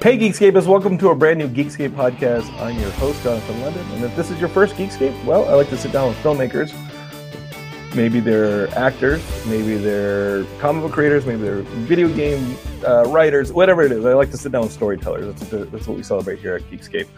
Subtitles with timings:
[0.00, 2.52] Hey Geekscapists, welcome to a brand new Geekscape podcast.
[2.60, 5.68] I'm your host, Jonathan London, and if this is your first Geekscape, well, I like
[5.70, 6.72] to sit down with filmmakers.
[7.94, 13.82] Maybe they're actors, maybe they're comic book creators, maybe they're video game uh, writers, whatever
[13.82, 14.04] it is.
[14.04, 15.26] I like to sit down with storytellers.
[15.34, 17.08] That's, what- that's what we celebrate here at Geekscape.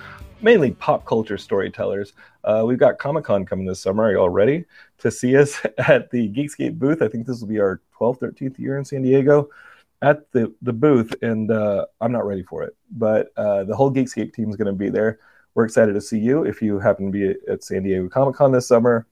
[0.41, 2.13] Mainly pop culture storytellers.
[2.45, 4.05] Uh, we've got Comic Con coming this summer.
[4.05, 4.65] Are you all ready
[4.99, 7.03] to see us at the Geekscape booth?
[7.03, 9.49] I think this will be our 12th, 13th year in San Diego
[10.03, 12.77] at the the booth, and uh, I'm not ready for it.
[12.91, 15.19] But uh, the whole Geekscape team is going to be there.
[15.55, 16.45] We're excited to see you.
[16.45, 19.07] If you happen to be at San Diego Comic Con this summer,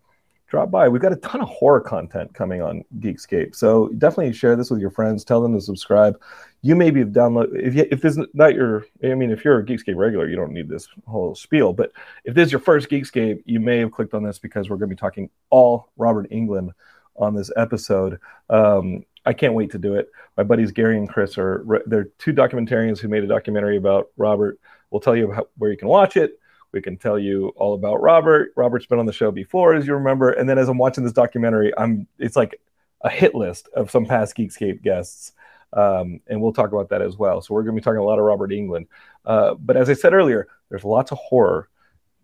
[0.48, 0.88] drop by.
[0.88, 4.80] We've got a ton of horror content coming on Geekscape, so definitely share this with
[4.80, 5.24] your friends.
[5.24, 6.20] Tell them to subscribe.
[6.62, 8.86] You maybe have downloaded if you, if this is not your.
[9.02, 11.72] I mean, if you're a Geekscape regular, you don't need this whole spiel.
[11.72, 11.92] But
[12.24, 14.90] if this is your first Geekscape, you may have clicked on this because we're going
[14.90, 16.70] to be talking all Robert Englund
[17.16, 18.18] on this episode.
[18.50, 20.10] Um, I can't wait to do it.
[20.36, 24.58] My buddies Gary and Chris are they're two documentarians who made a documentary about Robert.
[24.90, 26.38] We'll tell you how, where you can watch it.
[26.72, 28.52] We can tell you all about Robert.
[28.56, 30.30] Robert's been on the show before, as you remember.
[30.30, 32.60] And then as I'm watching this documentary, I'm it's like
[33.02, 35.32] a hit list of some past Geekscape guests.
[35.72, 37.40] Um, and we'll talk about that as well.
[37.40, 38.86] So we're going to be talking a lot of Robert Englund.
[39.24, 41.68] Uh, but as I said earlier, there's lots of horror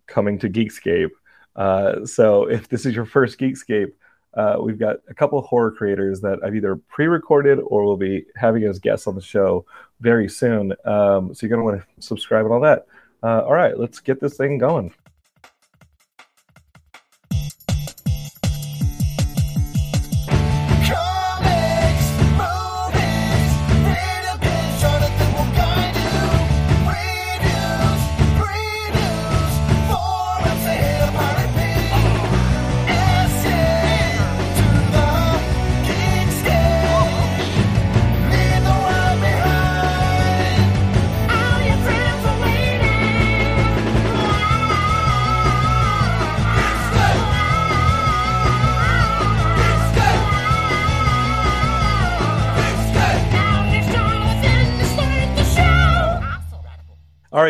[0.07, 1.11] coming to Geekscape.
[1.57, 3.93] Uh, so if this is your first Geekscape,
[4.35, 8.25] uh, we've got a couple of horror creators that I've either pre-recorded or will be
[8.37, 9.67] having as guests on the show
[10.01, 10.73] very soon.
[10.85, 12.87] Um, so you're gonna want to subscribe and all that.
[13.23, 14.93] Uh, all right, let's get this thing going.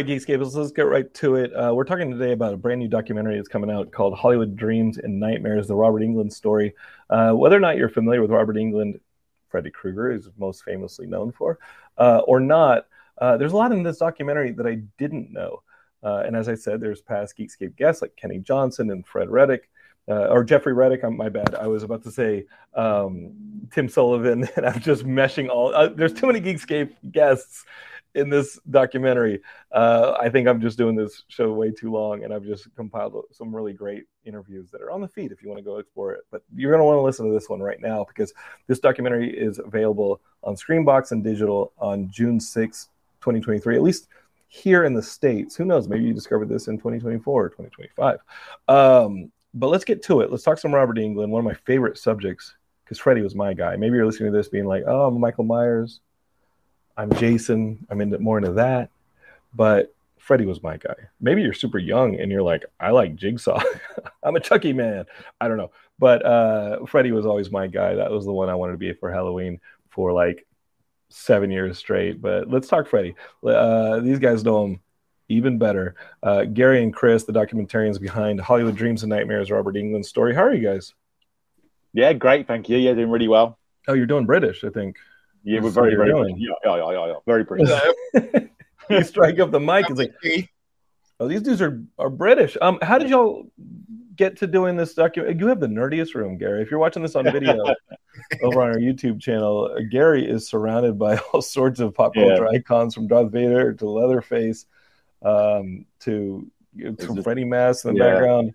[0.02, 1.52] Right, Geekscapists, let's get right to it.
[1.52, 4.98] Uh, we're talking today about a brand new documentary that's coming out called Hollywood Dreams
[4.98, 6.74] and Nightmares, the Robert Englund story.
[7.08, 8.98] Uh, whether or not you're familiar with Robert Englund,
[9.48, 11.60] Freddy Krueger is most famously known for,
[11.98, 15.62] uh, or not, uh, there's a lot in this documentary that I didn't know.
[16.02, 19.70] Uh, and as I said, there's past Geekscape guests like Kenny Johnson and Fred Reddick,
[20.08, 21.04] uh, or Jeffrey Reddick.
[21.04, 21.54] I'm my bad.
[21.54, 25.72] I was about to say um, Tim Sullivan, and I'm just meshing all.
[25.72, 27.64] Uh, there's too many Geekscape guests
[28.14, 29.40] in this documentary.
[29.70, 33.24] Uh, I think I'm just doing this show way too long, and I've just compiled
[33.32, 36.12] some really great interviews that are on the feed if you want to go explore
[36.12, 36.24] it.
[36.30, 38.32] But you're going to want to listen to this one right now because
[38.66, 42.88] this documentary is available on Screambox and digital on June 6,
[43.20, 44.08] 2023, at least
[44.48, 45.56] here in the States.
[45.56, 45.88] Who knows?
[45.88, 48.18] Maybe you discovered this in 2024 or 2025.
[48.68, 50.30] Um, but let's get to it.
[50.30, 53.76] Let's talk some Robert Englund, one of my favorite subjects, because Freddie was my guy.
[53.76, 56.00] Maybe you're listening to this being like, oh, I'm Michael Myers.
[56.96, 57.86] I'm Jason.
[57.90, 58.90] I'm into more into that.
[59.54, 60.94] But Freddy was my guy.
[61.20, 63.62] Maybe you're super young and you're like, I like Jigsaw.
[64.22, 65.04] I'm a Chucky man.
[65.40, 65.72] I don't know.
[65.98, 67.94] But uh, Freddy was always my guy.
[67.94, 69.60] That was the one I wanted to be for Halloween
[69.90, 70.46] for like
[71.10, 72.20] seven years straight.
[72.20, 73.14] But let's talk Freddy.
[73.44, 74.80] Uh, these guys know him
[75.28, 75.94] even better.
[76.22, 80.34] Uh, Gary and Chris, the documentarians behind Hollywood Dreams and Nightmares, Robert Englund's story.
[80.34, 80.94] How are you guys?
[81.92, 82.46] Yeah, great.
[82.46, 82.78] Thank you.
[82.78, 83.58] Yeah, doing really well.
[83.88, 84.98] Oh, you're doing British, I think.
[85.44, 86.36] Yeah, we're very, very you're doing.
[86.38, 87.14] Yeah, yeah, yeah, yeah, yeah.
[87.26, 87.70] Very British.
[88.90, 90.48] you strike up the mic and say,
[91.20, 93.46] "Oh, these dudes are are British." Um, how did y'all
[94.14, 95.40] get to doing this document?
[95.40, 96.62] You have the nerdiest room, Gary.
[96.62, 97.56] If you're watching this on video,
[98.42, 102.46] over on our YouTube channel, uh, Gary is surrounded by all sorts of pop culture
[102.48, 104.66] icons from Darth Vader to Leatherface
[105.22, 106.48] um, to
[106.78, 108.12] to just- Freddie Mass in the Yeah.
[108.12, 108.54] background.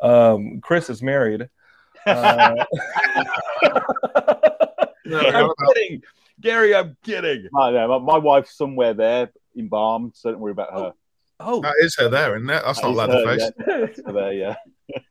[0.00, 1.48] Um, Chris is married.
[2.04, 2.54] Uh,
[5.04, 5.54] No, I'm no, no.
[5.74, 6.02] kidding,
[6.42, 6.74] Gary.
[6.74, 7.48] I'm kidding.
[7.52, 10.92] No, no, my, my wife's somewhere there embalmed, so don't worry about her.
[11.40, 12.62] Oh, That is her there, isn't it?
[12.64, 13.52] That's not That is her, Leatherface.
[13.96, 14.04] yeah.
[14.06, 14.54] So there, yeah.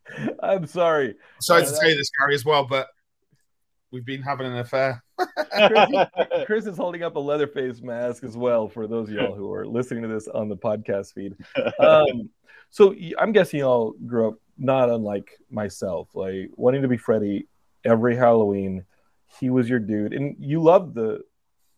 [0.43, 1.15] I'm sorry.
[1.41, 2.87] Sorry Yeah, to that- tell you this, Gary, as well, but
[3.91, 5.03] we've been having an affair.
[6.45, 9.65] Chris is holding up a Leatherface mask as well for those of y'all who are
[9.65, 11.35] listening to this on the podcast feed.
[11.79, 12.29] Um,
[12.69, 17.47] so I'm guessing y'all grew up not unlike myself, like wanting to be Freddy
[17.83, 18.85] every Halloween.
[19.39, 21.21] He was your dude, and you loved the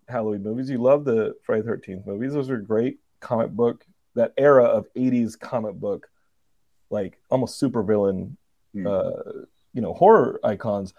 [0.08, 0.70] Halloween movies.
[0.70, 2.34] You loved the Friday Thirteenth movies.
[2.34, 3.86] Those were great comic book.
[4.16, 6.10] That era of '80s comic book,
[6.90, 8.36] like almost supervillain,
[8.74, 8.88] Hmm.
[8.88, 9.12] uh,
[9.74, 10.94] you know, horror icons.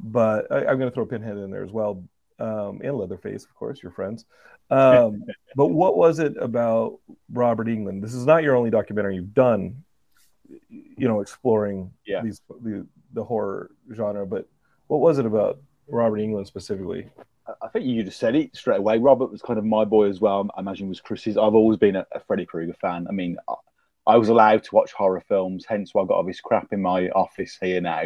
[0.00, 2.04] But I, I'm going to throw Pinhead in there as well,
[2.38, 4.24] um, and Leatherface, of course, your friends.
[4.70, 5.24] Um,
[5.56, 6.98] but what was it about
[7.32, 8.00] Robert Englund?
[8.02, 9.82] This is not your only documentary you've done,
[10.68, 12.22] you know, exploring Yeah.
[12.22, 14.26] these the, the horror genre.
[14.26, 14.48] But
[14.86, 15.58] what was it about
[15.90, 17.08] Robert Englund specifically?
[17.62, 18.98] I- think you just said it straight away.
[18.98, 20.48] Robert was kind of my boy as well.
[20.56, 21.36] I imagine was Chris's.
[21.36, 23.06] I've always been a, a Freddy Krueger fan.
[23.08, 23.54] I mean, I,
[24.06, 26.82] I was allowed to watch horror films, hence why I got all this crap in
[26.82, 28.04] my office here now.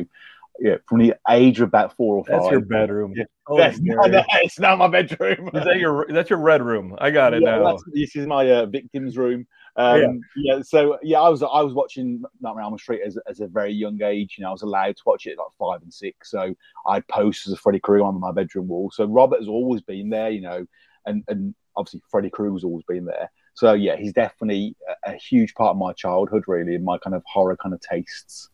[0.61, 2.43] Yeah, from the age of about four or five.
[2.43, 3.15] That's your bedroom.
[3.17, 3.25] Yeah.
[3.49, 5.51] Oh, That's not, no, it's not my bedroom.
[5.55, 6.95] Is that your that's your red room?
[6.99, 7.79] I got it Yeah, now.
[7.93, 9.47] this is my uh, victim's room.
[9.77, 10.61] Um, yeah.
[10.63, 13.73] So yeah, I was I was watching Nightmare on Elm Street as, as a very
[13.73, 14.37] young age.
[14.37, 16.31] You know, I was allowed to watch it at like five and six.
[16.31, 16.55] So
[16.87, 18.91] I had posters of Freddy Krueger on my bedroom wall.
[18.91, 20.31] So Robert has always been there.
[20.31, 20.67] You know,
[21.07, 23.31] and and obviously Freddy Krueger's always been there.
[23.55, 24.77] So yeah, he's definitely
[25.07, 27.81] a, a huge part of my childhood, really, and my kind of horror kind of
[27.81, 28.51] tastes.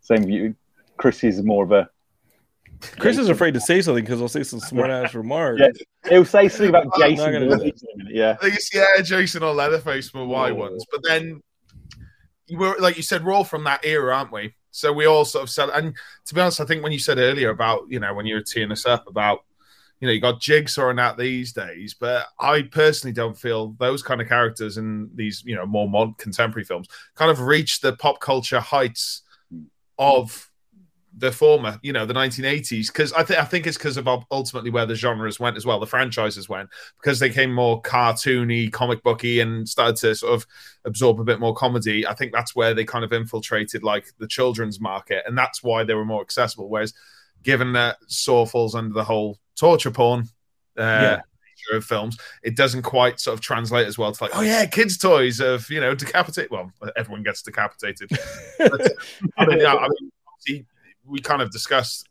[0.00, 0.54] Same view.
[0.96, 1.88] Chris is more of a.
[2.98, 5.58] Chris is afraid to say something because I'll say some smart ass remark.
[5.58, 5.68] Yeah.
[6.08, 7.32] He'll say something about Jason.
[7.32, 8.36] gonna- Voorhees in a minute, Yeah.
[8.40, 11.42] I think it's yeah, Jason or Leatherface were Y ones, but then
[12.46, 14.54] you were like you said, we're all from that era, aren't we?
[14.70, 15.94] So we all sort of said, and
[16.26, 18.42] to be honest, I think when you said earlier about you know when you were
[18.42, 19.40] teeing us up about
[20.00, 24.02] you know you got Jigsaw and that these days, but I personally don't feel those
[24.02, 27.94] kind of characters in these you know more modern contemporary films kind of reach the
[27.94, 29.22] pop culture heights
[29.52, 29.64] hmm.
[29.98, 30.49] of
[31.20, 34.70] the former, you know, the 1980s, because I, think I think it's because of ultimately
[34.70, 36.70] where the genres went as well, the franchises went,
[37.00, 40.46] because they came more cartoony, comic booky, and started to sort of
[40.84, 42.06] absorb a bit more comedy.
[42.06, 45.84] I think that's where they kind of infiltrated like the children's market, and that's why
[45.84, 46.68] they were more accessible.
[46.68, 46.94] Whereas,
[47.42, 50.22] given that Saw falls under the whole torture porn
[50.78, 51.18] uh,
[51.70, 51.76] Yeah.
[51.76, 54.96] of films, it doesn't quite sort of translate as well to like, oh yeah, kids'
[54.96, 56.50] toys of you know decapitate.
[56.50, 58.10] Well, everyone gets decapitated.
[58.58, 58.92] But,
[59.36, 60.10] I mean, yeah, I mean,
[61.04, 62.08] we kind of discussed,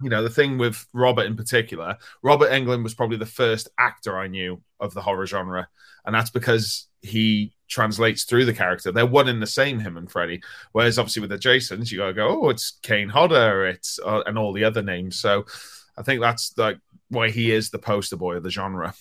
[0.00, 1.96] you know, the thing with Robert in particular.
[2.22, 5.68] Robert Englund was probably the first actor I knew of the horror genre,
[6.04, 8.92] and that's because he translates through the character.
[8.92, 10.42] They're one in the same, him and Freddy.
[10.72, 14.38] Whereas obviously with the Jasons, you gotta go, oh, it's Kane Hodder, it's uh, and
[14.38, 15.18] all the other names.
[15.18, 15.46] So
[15.96, 18.94] I think that's like why he is the poster boy of the genre.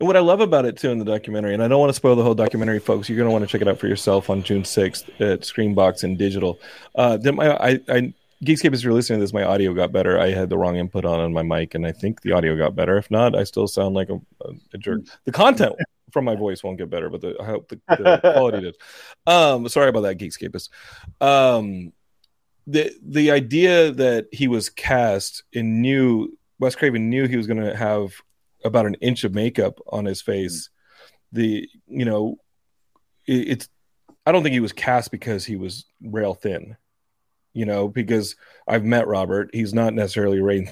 [0.00, 1.94] And what I love about it too in the documentary, and I don't want to
[1.94, 3.08] spoil the whole documentary, folks.
[3.08, 6.04] You're going to want to check it out for yourself on June 6th at Screambox
[6.04, 6.60] and digital.
[6.94, 10.18] Uh, I, I, Geekscape, as you're listening to this, my audio got better.
[10.18, 12.76] I had the wrong input on on my mic, and I think the audio got
[12.76, 12.96] better.
[12.96, 14.20] If not, I still sound like a,
[14.72, 15.00] a, jerk.
[15.24, 15.74] The content
[16.12, 18.76] from my voice won't get better, but the, I hope the, the quality did.
[19.26, 20.70] Um, sorry about that, Geekscapist.
[21.20, 21.92] Um,
[22.66, 27.60] the the idea that he was cast and knew Wes Craven knew he was going
[27.60, 28.14] to have
[28.64, 30.70] about an inch of makeup on his face.
[31.32, 32.36] The you know,
[33.26, 33.68] it, it's
[34.24, 36.76] I don't think he was cast because he was rail thin.
[37.58, 38.36] You know, because
[38.68, 39.50] I've met Robert.
[39.52, 40.64] He's not necessarily rail,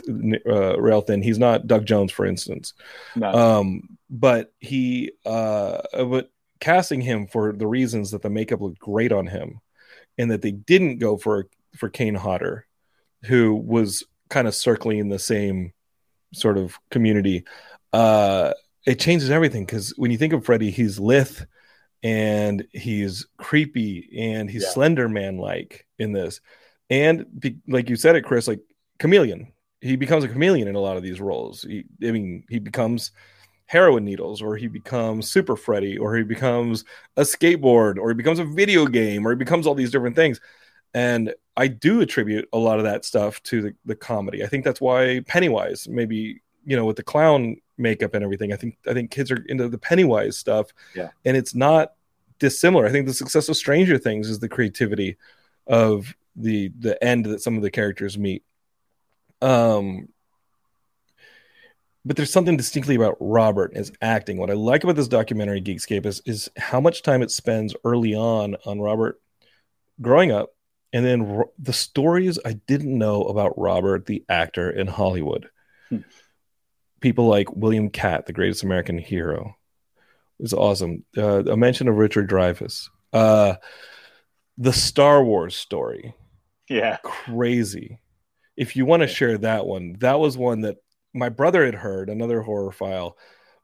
[0.46, 1.22] uh, rail thin.
[1.22, 2.74] He's not Doug Jones, for instance.
[3.16, 3.32] No.
[3.32, 9.12] Um, but he, uh, but casting him for the reasons that the makeup looked great
[9.12, 9.60] on him,
[10.16, 12.66] and that they didn't go for for Kane Hodder,
[13.24, 15.72] who was kind of circling in the same
[16.32, 17.44] sort of community.
[17.92, 18.52] Uh,
[18.86, 21.40] it changes everything because when you think of Freddy, he's lithe
[22.02, 24.70] and he's creepy and he's Yeah.
[24.70, 26.40] Slender Man like in this,
[26.90, 28.60] and be, like you said it, Chris, like
[28.98, 29.52] chameleon.
[29.80, 31.62] He becomes a chameleon in a lot of these roles.
[31.62, 33.12] He, I mean, he becomes
[33.66, 36.84] heroin needles, or he becomes Super Freddy, or he becomes
[37.16, 40.40] a skateboard, or he becomes a video game, or he becomes all these different things.
[40.94, 44.42] And I do attribute a lot of that stuff to the, the comedy.
[44.42, 48.56] I think that's why Pennywise, maybe you know, with the clown makeup and everything, I
[48.56, 50.72] think I think kids are into the Pennywise stuff.
[50.94, 51.10] Yeah.
[51.24, 51.92] and it's not
[52.38, 52.86] dissimilar.
[52.86, 55.16] I think the success of Stranger Things is the creativity
[55.66, 58.44] of the the end that some of the characters meet.
[59.40, 60.08] Um,
[62.04, 64.38] but there's something distinctly about Robert as acting.
[64.38, 68.14] What I like about this documentary, Geekscape, is is how much time it spends early
[68.14, 69.20] on on Robert
[70.00, 70.50] growing up,
[70.92, 75.50] and then ro- the stories I didn't know about Robert, the actor in Hollywood.
[75.88, 75.98] Hmm.
[77.00, 79.56] People like William Katt, the greatest American hero,
[80.38, 81.04] it was awesome.
[81.16, 82.88] Uh, a mention of Richard Dreyfuss.
[83.12, 83.56] Uh,
[84.58, 86.14] the Star Wars story
[86.68, 86.98] Yeah.
[87.02, 87.98] crazy.
[88.56, 90.76] If you want to share that one, that was one that
[91.14, 93.16] my brother had heard, another horror file,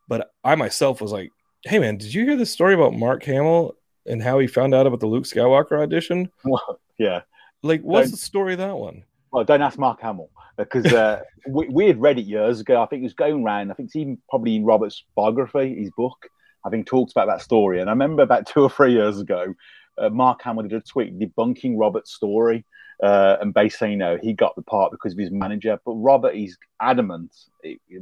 [0.08, 1.30] but I myself was like,
[1.64, 3.74] "Hey man, did you hear this story about Mark Hamill
[4.06, 6.30] and how he found out about the Luke Skywalker audition?
[6.44, 7.22] Well, yeah.
[7.62, 10.28] Like, what's Don't- the story of that one?" Well, don't ask Mark Hamill
[10.58, 12.82] because uh, we, we had read it years ago.
[12.82, 13.70] I think it was going around.
[13.70, 16.28] I think it's even probably in Robert's biography, his book.
[16.66, 17.80] I think talks about that story.
[17.80, 19.54] And I remember about two or three years ago,
[19.96, 22.66] uh, Mark Hamill did a tweet debunking Robert's story
[23.02, 25.78] uh, and basically, he got the part because of his manager.
[25.84, 27.34] But Robert, he's adamant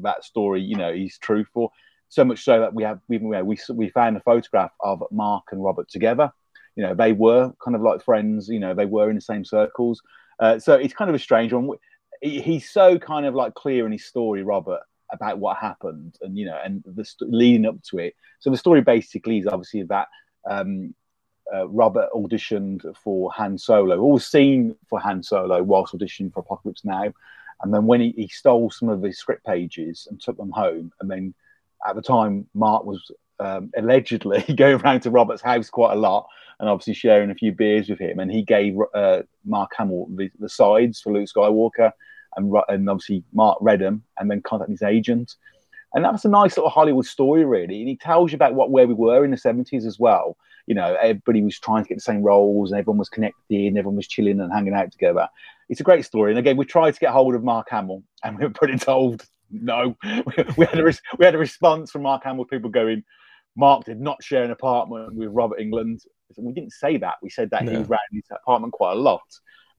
[0.03, 0.61] that story.
[0.61, 1.73] You know, he's truthful.
[2.11, 5.63] So much so that we have we we we found a photograph of Mark and
[5.63, 6.31] Robert together.
[6.77, 8.49] You know, they were kind of like friends.
[8.49, 10.03] You know, they were in the same circles.
[10.39, 11.71] Uh, so it's kind of a strange one.
[12.21, 14.81] He's so kind of like clear in his story, Robert,
[15.11, 18.15] about what happened, and you know, and the st- leading up to it.
[18.41, 20.09] So the story basically is obviously that
[20.51, 20.95] um,
[21.55, 26.85] uh, Robert auditioned for Han Solo, or seen for Han Solo whilst auditioning for Apocalypse
[26.85, 27.13] Now,
[27.63, 30.93] and then when he, he stole some of his script pages and took them home,
[31.01, 31.35] and then
[31.87, 36.27] at the time Mark was um, allegedly going around to Robert's house quite a lot,
[36.59, 40.31] and obviously sharing a few beers with him, and he gave uh, Mark Hamill the,
[40.39, 41.93] the sides for Luke Skywalker,
[42.37, 45.35] and and obviously Mark read them, and then contacted his agent.
[45.95, 47.81] And that's a nice little Hollywood story, really.
[47.81, 50.37] And he tells you about what where we were in the 70s as well.
[50.67, 53.79] You know, everybody was trying to get the same roles and everyone was connected and
[53.79, 55.29] everyone was chilling and hanging out together.
[55.69, 56.33] It's a great story.
[56.33, 59.25] And again, we tried to get hold of Mark Hamill and we were pretty told
[59.51, 59.97] no.
[60.57, 63.03] We, had, a, we had a response from Mark Hamill, people going,
[63.57, 66.05] Mark did not share an apartment with Robert Englund.
[66.37, 67.17] We didn't say that.
[67.23, 67.81] We said that he No.
[67.81, 69.23] was around his apartment quite a lot.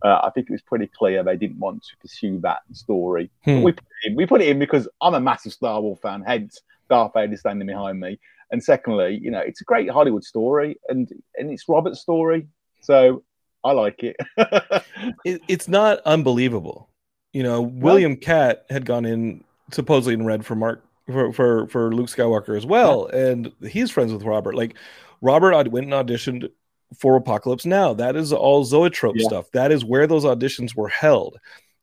[0.03, 3.29] Uh, I think it was pretty clear they didn't want to pursue that story.
[3.45, 3.57] Hmm.
[3.57, 4.15] But we put it in.
[4.15, 6.59] We put it in because I'm a massive Star Wars fan, hence
[6.89, 8.19] Darth Vader standing behind me.
[8.51, 12.47] And secondly, you know, it's a great Hollywood story, and and it's Robert's story,
[12.81, 13.23] so
[13.63, 14.15] I like it.
[15.25, 16.89] it, it's not unbelievable.
[17.33, 21.95] You know, William Katt had gone in supposedly and read for Mark for for, for
[21.95, 24.55] Luke Skywalker as well, and he's friends with Robert.
[24.55, 24.75] Like
[25.21, 26.49] Robert went and auditioned
[26.97, 27.93] for Apocalypse Now.
[27.93, 29.27] That is all Zoetrope Yeah.
[29.27, 29.51] stuff.
[29.51, 31.37] That is where those auditions were held.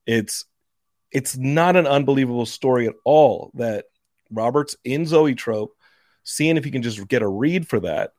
[0.06, 0.44] It's
[1.10, 3.86] it's not an unbelievable story at all that
[4.30, 5.74] Robert's in Zoetrope,
[6.28, 8.12] seeing if he can just get a read for that.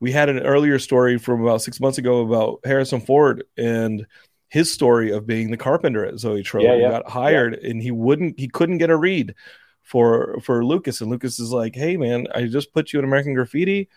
[0.00, 4.06] We had an earlier story from about six months ago about Harrison Ford and
[4.48, 6.64] his story of being the carpenter at Zoetrope.
[6.64, 6.90] Yeah, He yeah.
[6.90, 9.34] got hired and he wouldn't he couldn't get a read
[9.82, 11.00] for for Lucas.
[11.00, 13.88] And Lucas is like, Hey man, I just put you in American Graffiti.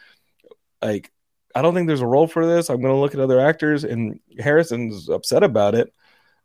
[0.82, 1.12] Like,
[1.56, 2.70] I don't think there's a role for this.
[2.70, 3.84] I'm gonna look at other actors.
[3.84, 5.92] And Harrison's upset about it.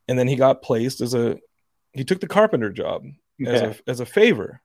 [0.08, 1.38] And then he got placed as a
[1.92, 3.04] he took the carpenter job
[3.46, 4.61] as a as a favor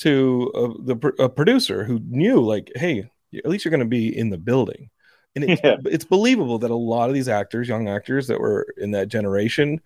[0.00, 4.16] to uh, the a producer who knew like, hey, at least you're going to be
[4.16, 4.90] in the building,
[5.34, 5.76] and it's, Yeah.
[5.84, 9.80] it's believable that a lot of these actors, young actors that were in that generation,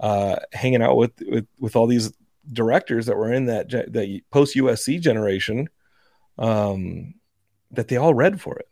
[0.00, 2.12] uh, hanging out with with with all these
[2.52, 5.68] directors that were in that ge- that post USC generation,
[6.38, 7.14] um,
[7.72, 8.68] that they all read for it,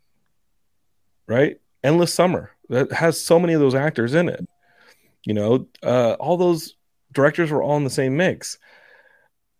[1.27, 1.59] right?
[1.83, 4.47] Endless Summer that has so many of those actors in it.
[5.25, 6.75] You know, uh, all those
[7.13, 8.57] directors were all in the same mix.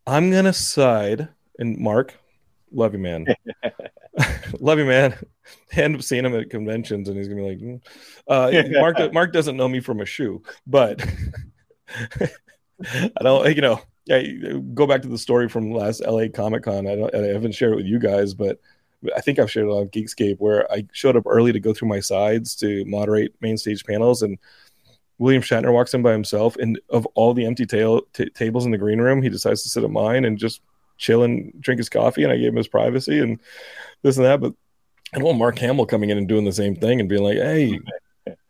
[0.08, 2.16] I'm gonna side, and Mark,
[2.72, 3.26] love you, man,
[4.60, 5.16] love you, man.
[5.74, 7.82] End up seeing him at conventions, and he's gonna be like, mm.
[8.28, 9.14] uh, Mark.
[9.14, 11.04] Mark doesn't know me from a shoe, but
[12.22, 13.82] I don't, you know.
[14.06, 14.24] Yeah,
[14.74, 16.88] go back to the story from last LA Comic Con.
[16.88, 18.60] I don't, I haven't shared it with you guys, but
[19.16, 21.90] I think I've shared it on Geekscape where I showed up early to go through
[21.90, 24.40] my sides to moderate main stage panels, and
[25.20, 28.72] William Shatner walks in by himself, and of all the empty ta- t- tables in
[28.72, 30.62] the green room, he decides to sit at mine and just
[30.98, 32.24] chill and drink his coffee.
[32.24, 33.40] And I gave him his privacy and
[34.02, 34.40] this and that.
[34.40, 34.54] But
[35.14, 37.38] I don't want Mark Hamill coming in and doing the same thing and being like,
[37.38, 37.80] "Hey,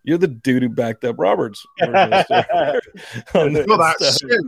[0.03, 4.19] you're the dude who backed up Roberts." version of the story." On this Well, that's
[4.19, 4.41] shit.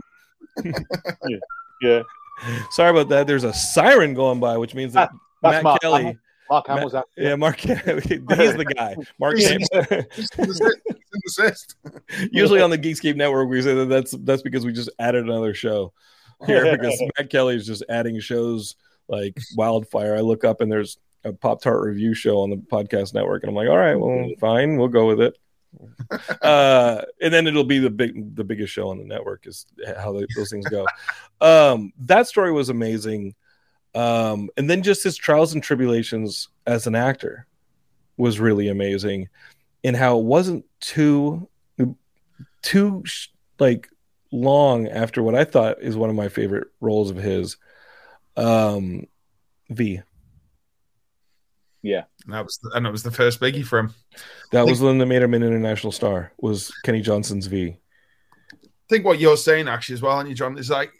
[1.82, 2.02] yeah,
[2.70, 3.26] Sorry about that.
[3.26, 6.02] There's a siren going by, which means that ah, that's Matt Mark Kelly.
[6.02, 6.18] Hamill.
[6.52, 7.08] Mark Hamill's out.
[7.16, 7.56] Yeah, Mark.
[7.60, 8.94] he's the guy.
[9.18, 9.38] Mark.
[9.38, 10.06] Hamill.
[10.14, 10.80] Just insist-
[11.24, 11.76] insist.
[12.30, 15.54] Usually on the Geekscape Network, we say that that's that's because we just added another
[15.54, 15.92] show
[16.46, 18.76] here because Matt Kelly is just adding shows
[19.08, 20.16] like wildfire.
[20.16, 23.50] I look up and there's a Pop Tart review show on the podcast network, and
[23.50, 25.38] I'm like, all right, well, fine, we'll go with it.
[26.42, 29.64] uh, and then it'll be the big, the biggest show on the network is
[29.96, 30.84] how they, those things go.
[31.40, 33.34] um, that story was amazing.
[33.94, 37.46] Um, and then just his trials and tribulations as an actor
[38.16, 39.28] was really amazing,
[39.84, 41.48] and how it wasn't too,
[42.62, 43.88] too sh- like
[44.30, 47.56] long after what I thought is one of my favorite roles of his.
[48.36, 49.06] Um,
[49.68, 50.00] V.
[51.82, 52.04] Yeah.
[52.24, 53.94] And that was the, and it was the first biggie for him.
[54.52, 56.32] That was the one that made him an international star.
[56.40, 57.76] Was Kenny Johnson's V.
[58.52, 60.92] I think what you're saying actually as well, and you John, is like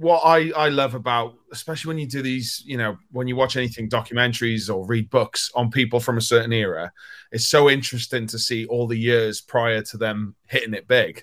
[0.00, 3.58] what I I love about, especially when you do these, you know, when you watch
[3.58, 6.90] anything documentaries or read books on people from a certain era,
[7.32, 11.22] it's so interesting to see all the years prior to them hitting it big.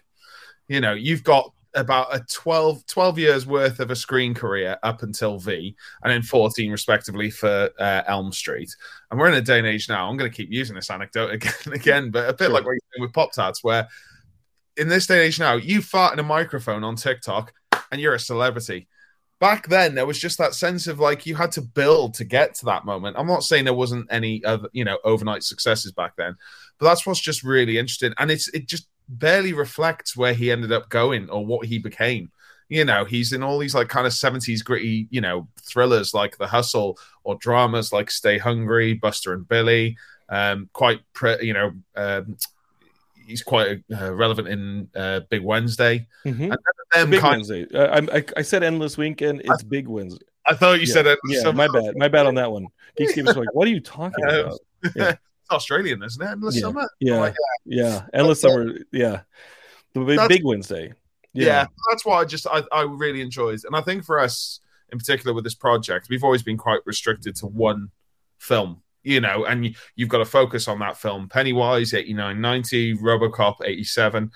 [0.68, 5.02] You know, you've got about a 12, 12 years worth of a screen career up
[5.02, 8.70] until V, and then 14 respectively for uh, Elm Street.
[9.10, 10.08] And we're in a day and age now.
[10.08, 12.74] I'm going to keep using this anecdote again and again, but a bit like what
[12.74, 13.88] you're saying with Pop Tarts, where
[14.76, 17.52] in this day and age now, you fart in a microphone on TikTok
[17.92, 18.88] and you're a celebrity.
[19.40, 22.56] Back then, there was just that sense of like you had to build to get
[22.56, 23.18] to that moment.
[23.20, 26.36] I'm not saying there wasn't any other, you know, overnight successes back then,
[26.80, 28.14] but that's what's just really interesting.
[28.18, 32.32] And it's it just barely reflects where he ended up going or what he became.
[32.70, 36.38] You know, he's in all these like kind of 70s gritty, you know, thrillers like
[36.38, 39.98] The Hustle or dramas like Stay Hungry, Buster and Billy.
[40.30, 42.38] Um, quite, pre- you know, um,
[43.28, 46.08] he's quite uh, relevant in uh, Big Wednesday.
[46.26, 46.56] Mhm.
[46.96, 47.68] And Big kind Wednesday.
[47.74, 49.42] Uh, I, I, I said endless weekend.
[49.44, 50.26] It's Big Wednesday.
[50.46, 51.20] I thought you yeah, said it.
[51.28, 51.94] Yeah, so- my bad.
[51.98, 52.68] My bad on that one.
[53.00, 54.60] Geekscape was like, what are you talking Uh, about?
[54.96, 55.10] Yeah.
[55.10, 56.30] it's Australian, isn't it?
[56.32, 56.90] Endless Yeah, summer.
[57.00, 58.06] Yeah, like yeah.
[58.14, 58.74] Endless summer.
[58.92, 59.22] Yeah,
[59.94, 60.94] the big, That's- big Wednesday.
[61.34, 61.68] yeah.
[61.92, 64.60] that's what I just I, I really enjoyed, and I think for us
[64.92, 67.92] in particular with this project, we've always been quite restricted to one
[68.40, 71.30] film, you know, and you, you've got to focus on that film.
[71.30, 74.32] Pennywise, eighty nine ninety, RoboCop, eighty seven.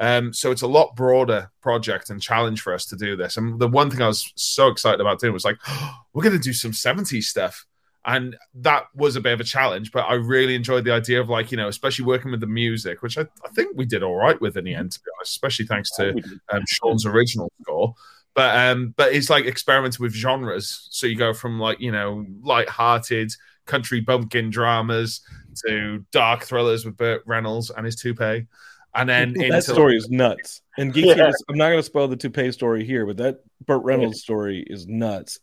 [0.00, 3.36] Um, so it's a lot broader project and challenge for us to do this.
[3.36, 5.58] And the one thing I was so excited about doing was like,
[6.12, 7.66] we're going to do some 70s stuff.
[8.04, 11.28] And that was a bit of a challenge, but I really enjoyed the idea of
[11.28, 14.16] like, you know, especially working with the music, which I, I think we did all
[14.16, 16.20] right with in the end, to be honest, especially thanks to
[16.52, 17.94] um, Sean's original score.
[18.34, 20.88] But um, but it's like experimenting with genres.
[20.90, 23.30] So you go from like you know light-hearted
[23.72, 25.22] country bumpkin dramas
[25.66, 28.46] to dark thrillers with Burt Reynolds and his toupee,
[28.94, 30.60] and then into that story is nuts.
[30.76, 31.32] And Yeah.
[31.48, 34.86] I'm not going to spoil the toupee story here, but that Burt Reynolds story is
[34.86, 35.38] nuts.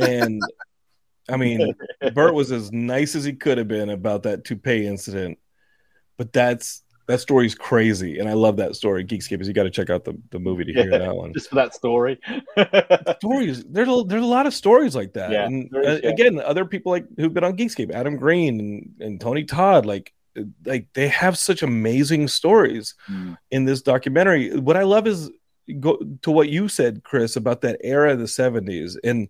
[0.00, 0.42] And
[1.28, 1.72] I mean,
[2.14, 5.38] Burt was as nice as he could have been about that toupee incident,
[6.18, 9.04] but that's that story's crazy, and I love that story.
[9.04, 10.98] Geekscape is you got to check out the, the movie to hear Yeah.
[10.98, 11.32] that one.
[11.34, 12.20] just for that story.
[13.18, 16.10] stories there's a, there's a lot of stories like that Yeah, and is, uh, yeah.
[16.10, 20.12] again other people like who've been on geekscape adam green and, and tony todd like
[20.64, 23.36] like they have such amazing stories Mm.
[23.50, 25.30] in this documentary what i love is
[25.80, 29.28] go to what you said chris about that era of the 70s and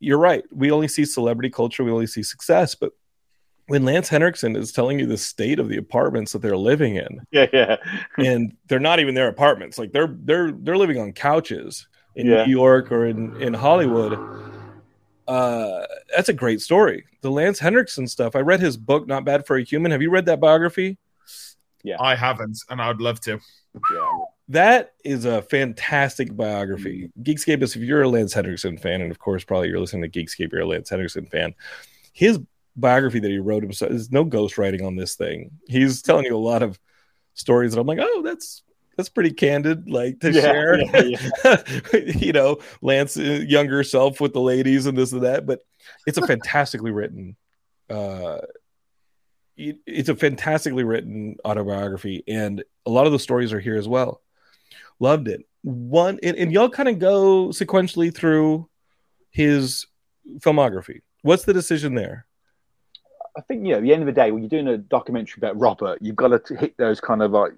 [0.00, 2.92] you're right we only see celebrity culture we only see success but
[3.70, 7.20] when lance henriksen is telling you the state of the apartments that they're living in
[7.30, 7.76] yeah, yeah.
[8.18, 12.44] and they're not even their apartments like they're they're they're living on couches in Yeah.
[12.44, 14.18] New York or in in Hollywood
[15.28, 19.46] uh that's a great story the Lance Henriksen stuff I read his book Not Bad
[19.46, 20.98] for a Human have you read that biography
[21.84, 23.38] Yeah, I haven't, and I'd love to.
[23.94, 24.18] yeah.
[24.48, 29.18] that is a fantastic biography Geekscape is if you're a Lance Henriksen fan and of
[29.20, 31.54] course probably you're listening to Geekscape you're a Lance Henriksen fan
[32.12, 32.40] his
[32.76, 35.50] biography that he wrote himself There's no ghostwriting on this thing.
[35.68, 36.78] He's telling you a lot of
[37.34, 38.62] stories that I'm like oh that's
[38.96, 41.06] that's pretty candid like to Yeah, share.
[41.06, 41.62] yeah,
[42.16, 45.60] you know lance uh, younger self with the ladies and this and that but
[46.06, 47.36] it's a fantastically written
[47.88, 48.38] uh
[49.56, 53.86] it- it's a fantastically written autobiography and a lot of the stories are here as
[53.88, 54.22] well.
[54.98, 55.42] Loved it.
[55.62, 58.68] One and, and y'all kind of go sequentially through
[59.30, 59.86] his
[60.38, 61.00] filmography.
[61.22, 62.26] What's the decision there
[63.36, 65.40] I think you know, at the end of the day, when you're doing a documentary
[65.40, 67.52] about Robert, you've got to hit those kind of like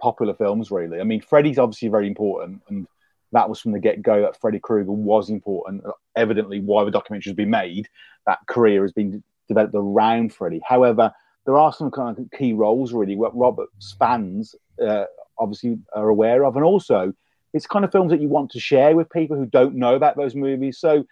[0.00, 1.00] popular films, really.
[1.00, 2.86] I mean, Freddy's obviously very important, and
[3.32, 5.84] that was from the get go that Freddy Krueger was important.
[6.16, 7.88] Evidently, why the documentary has been made,
[8.26, 10.60] that career has been developed around Freddy.
[10.66, 11.12] However,
[11.46, 14.54] there are some kind of key roles, really, what Robert's fans
[14.84, 15.04] uh,
[15.38, 17.12] obviously are aware of, and also
[17.52, 20.16] it's kind of films that you want to share with people who don't know about
[20.16, 20.78] those movies.
[20.78, 21.04] So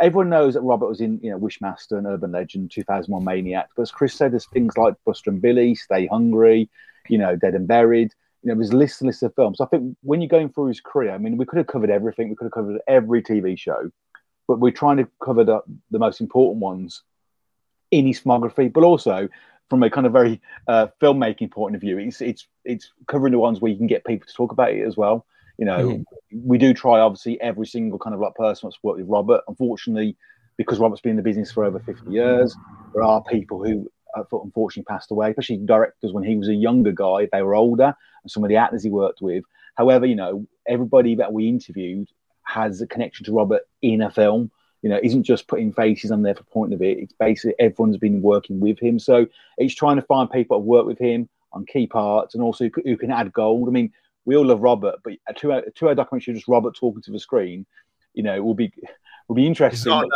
[0.00, 3.68] everyone knows that Robert was in, you know, Wishmaster and Urban Legend, 2001 Maniac.
[3.76, 6.68] But as Chris said, there's things like Buster and Billy, Stay Hungry,
[7.08, 8.12] you know, Dead and Buried.
[8.42, 9.58] You know, there's lists and lists of films.
[9.58, 11.90] So I think when you're going through his career, I mean, we could have covered
[11.90, 12.28] everything.
[12.28, 13.90] We could have covered every TV show,
[14.46, 17.02] but we're trying to cover the, the most important ones
[17.90, 19.28] in his filmography, but also
[19.68, 23.38] from a kind of very uh, filmmaking point of view, it's it's it's covering the
[23.38, 25.26] ones where you can get people to talk about it as well.
[25.58, 29.08] You know, we do try obviously every single kind of like person that's worked with
[29.08, 29.42] Robert.
[29.48, 30.16] Unfortunately,
[30.56, 32.56] because Robert's been in the business for over 50 years,
[32.94, 36.92] there are people who uh, unfortunately passed away, especially directors when he was a younger
[36.92, 39.44] guy, they were older, and some of the actors he worked with.
[39.76, 42.08] However, you know, everybody that we interviewed
[42.44, 44.50] has a connection to Robert in a film.
[44.82, 46.98] You know, isn't just putting faces on there for point of it.
[46.98, 48.98] It's basically everyone's been working with him.
[48.98, 52.70] So it's trying to find people that work with him on key parts and also
[52.84, 53.68] who can add gold.
[53.68, 53.92] I mean,
[54.24, 57.10] we all love Robert, but a two hour, two hour documentary just Robert talking to
[57.10, 57.66] the screen,
[58.14, 58.72] you know, will be
[59.28, 59.90] will be interesting.
[59.90, 60.06] not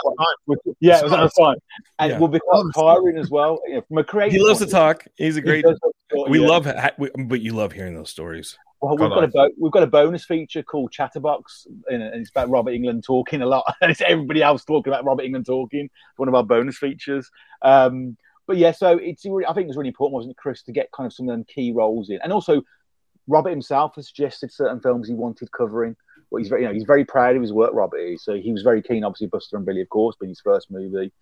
[0.47, 1.57] but enough yeah, It's it was not not fine,
[1.99, 2.19] and Yeah.
[2.19, 3.61] will be quite tiring as well.
[3.67, 5.07] You know, from a creative, He loves to point of talk.
[5.17, 5.71] He's a view, he great.
[5.71, 6.47] does love to talk, We yeah.
[6.49, 8.57] love, ha- we, but you love hearing those stories.
[8.81, 12.21] Well, we've got a I- bo- we've got a bonus feature called Chatterbox, and and
[12.21, 15.47] it's about Robert Englund talking a lot, and it's everybody else talking about Robert Englund
[15.47, 15.85] talking.
[15.85, 17.31] It's one of our bonus features.
[17.63, 18.17] Um,
[18.49, 20.73] but yeah, so it's really, I think it was really important, wasn't it, Chris, to
[20.73, 22.63] get kind of some of them key roles in, and also
[23.27, 25.97] Robert himself has suggested certain films he wanted covering.
[26.31, 27.99] Well, he's very, you know, he's very proud of his work, Robert.
[27.99, 28.25] is.
[28.25, 31.13] So he was very keen, obviously, Buster and Billy, of course, being his first movie.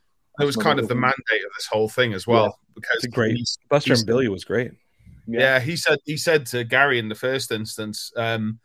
[0.40, 2.58] It was kind of the mandate of this whole thing as well.
[2.74, 3.36] Because It's great.
[3.36, 4.72] he's- Buster he's- and Billy was great.
[5.26, 5.58] yeah.
[5.60, 8.58] he said he said to Gary in the first instance, um,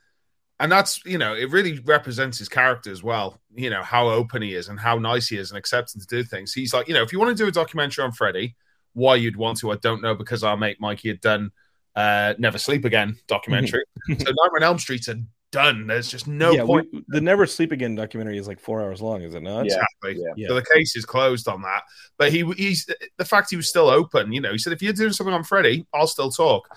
[0.60, 3.41] and that's you know it really represents his character as well.
[3.56, 6.24] You know how open he is and how nice he is and accepting to do
[6.24, 6.54] things.
[6.54, 8.56] He's like, you know, if you want to do a documentary on Freddie,
[8.93, 11.52] why you'd want to, I don't know, because our mate Mikey had done
[11.95, 13.84] uh, Never Sleep Again documentary.
[14.08, 15.19] so Nightmare on Elm Street's are
[15.51, 15.88] done.
[15.88, 16.88] There's just no yeah, point.
[16.91, 19.65] we, the Never Sleep Again documentary is like four hours long, is it not?
[19.65, 19.75] Yeah.
[19.75, 20.23] Exactly.
[20.23, 20.34] Yeah.
[20.36, 20.47] Yeah.
[20.49, 21.84] So the case is closed on that.
[22.17, 24.34] But he he's the fact he was still open.
[24.34, 26.67] You know, he said if you're doing something on Freddie, I'll still talk.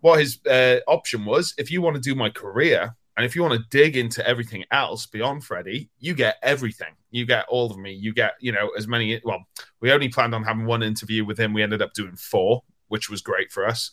[0.00, 3.42] What his uh, option was, if you want to do my career and if you
[3.42, 6.94] want to dig into everything else beyond Freddie, you get everything.
[7.10, 7.92] You get all of me.
[7.92, 9.20] You get you know as many.
[9.24, 9.44] Well,
[9.80, 11.52] we only planned on having one interview with him.
[11.52, 13.90] We ended up doing four, which was great for us.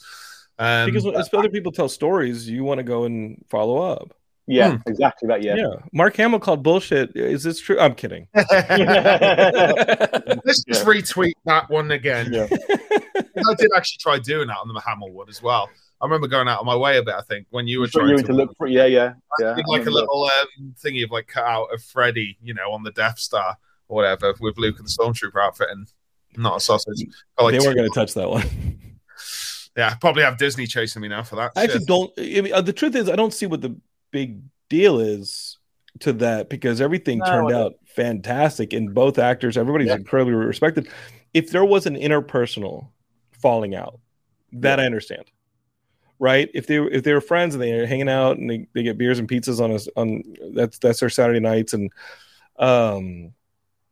[0.59, 4.13] Um, Because as other people tell stories, you want to go and follow up.
[4.45, 4.77] Yeah, Hmm.
[4.87, 5.41] exactly that.
[5.43, 5.55] Yeah.
[5.55, 5.67] Yeah.
[5.93, 7.15] Mark Hamill called bullshit.
[7.15, 7.79] Is this true?
[7.79, 8.27] I'm kidding.
[8.33, 8.49] Let's
[10.63, 12.33] just retweet that one again.
[12.33, 12.47] Yeah.
[12.51, 15.69] I did actually try doing that on the Hamill one as well.
[16.01, 17.13] I remember going out of my way a bit.
[17.13, 19.53] I think when you were So trying you to, to look for yeah, yeah, yeah.
[19.53, 22.71] did I like a little um, thingy of like cut out of Freddy, you know,
[22.71, 23.55] on the Death Star
[23.87, 25.87] or whatever with Luke and the Stormtrooper outfit and
[26.37, 27.05] not a sausage.
[27.37, 28.79] Got, like, they weren't going to touch that one.
[29.79, 31.53] Yeah, probably have Disney chasing me now for that.
[31.55, 32.11] I actually don't.
[32.17, 33.75] I mean, uh, the truth is, I don't see what the
[34.11, 35.57] big deal is
[35.99, 39.95] to that because everything No, turned out fantastic and both actors, everybody's Yeah.
[39.95, 40.89] incredibly respected.
[41.33, 42.89] If there was an interpersonal
[43.31, 43.99] falling out,
[44.51, 45.23] that I understand.
[46.19, 46.49] Right?
[46.53, 48.97] If they were if they were friends and they're hanging out and they, they get
[48.97, 50.21] beers and pizzas on us on
[50.53, 51.89] that's that's their Saturday nights and
[52.57, 53.31] um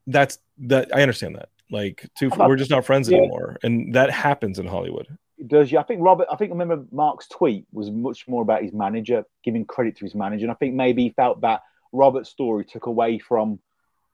[0.07, 1.47] that's that I understand that.
[1.71, 3.19] Like two we're just not friends Yeah.
[3.19, 3.57] anymore.
[3.63, 5.07] And that happens in Hollywood.
[5.45, 5.79] Does yeah.
[5.79, 6.27] I think Robert.
[6.31, 10.05] I think I remember Mark's tweet was much more about his manager, giving credit to
[10.05, 13.59] his manager, and I think maybe he felt that Robert's story took away from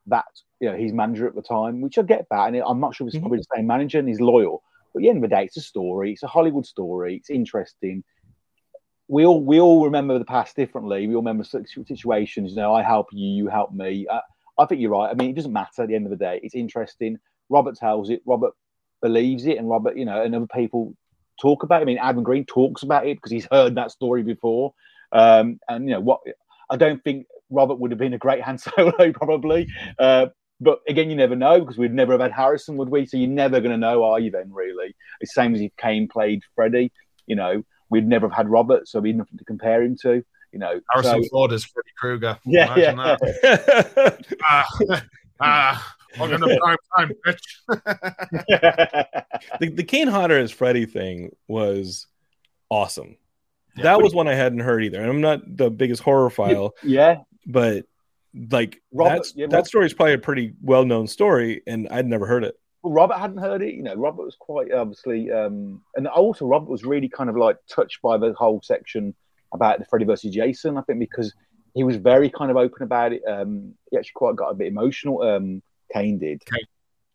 [0.06, 0.26] that,
[0.60, 3.06] you know, his manager at the time, which I get that, and I'm not sure
[3.06, 3.22] if it's Mhm.
[3.22, 4.62] probably the same manager and he's loyal.
[4.92, 6.12] But at the end of the day, it's a story.
[6.12, 7.16] It's a Hollywood story.
[7.16, 8.04] It's interesting.
[9.08, 11.06] We all we all remember the past differently.
[11.06, 12.50] We all remember situations.
[12.50, 14.06] You know, I help you, you help me.
[14.06, 14.20] Uh,
[14.58, 15.10] I think you're right.
[15.10, 16.38] I mean, it doesn't matter at the end of the day.
[16.42, 17.18] It's interesting.
[17.48, 18.22] Robert tells it.
[18.26, 18.52] Robert
[19.00, 20.94] believes it, and Robert, you know, and other people
[21.40, 21.82] talk about it.
[21.82, 24.74] I mean, Adam Green talks about it because he's heard that story before.
[25.12, 26.20] Um, and you know what?
[26.70, 29.68] I don't think Robert would have been a great Han Solo, probably.
[29.98, 30.26] Uh,
[30.60, 33.06] but again, you never know because we'd never have had Harrison, would we?
[33.06, 34.30] So you're never going to know, are you?
[34.30, 36.92] Then really, it's the same as if Kane played Freddie.
[37.26, 40.24] You know, we'd never have had Robert, so we'd nothing to compare him to.
[40.52, 42.38] You know, Harrison so- Ford is Freddy Krueger.
[42.44, 43.16] yeah, Imagine yeah.
[43.96, 44.26] that.
[44.44, 44.66] Ah,
[45.40, 47.42] ah, welcome to prime time, bitch.
[49.60, 52.06] the, the Kane Hodder as Freddy thing was
[52.68, 53.16] awesome.
[53.76, 55.00] That was one I hadn't heard either.
[55.00, 57.86] And I'm not the biggest horror file, yeah, but
[58.50, 62.06] like Robert- that's, yeah, that story is probably a pretty well known story, and I'd
[62.06, 62.58] never heard it.
[62.82, 63.74] Well, Robert hadn't heard it.
[63.74, 67.56] You know, Robert was quite obviously, um, and also Robert was really kind of like
[67.68, 69.14] touched by the whole section
[69.52, 70.76] about the Freddy versus Jason.
[70.76, 71.34] I think because
[71.74, 73.22] he was very kind of open about it.
[73.26, 75.22] Um, he actually quite got a bit emotional.
[75.22, 75.62] Um,
[75.94, 76.66] Kane did, Kane.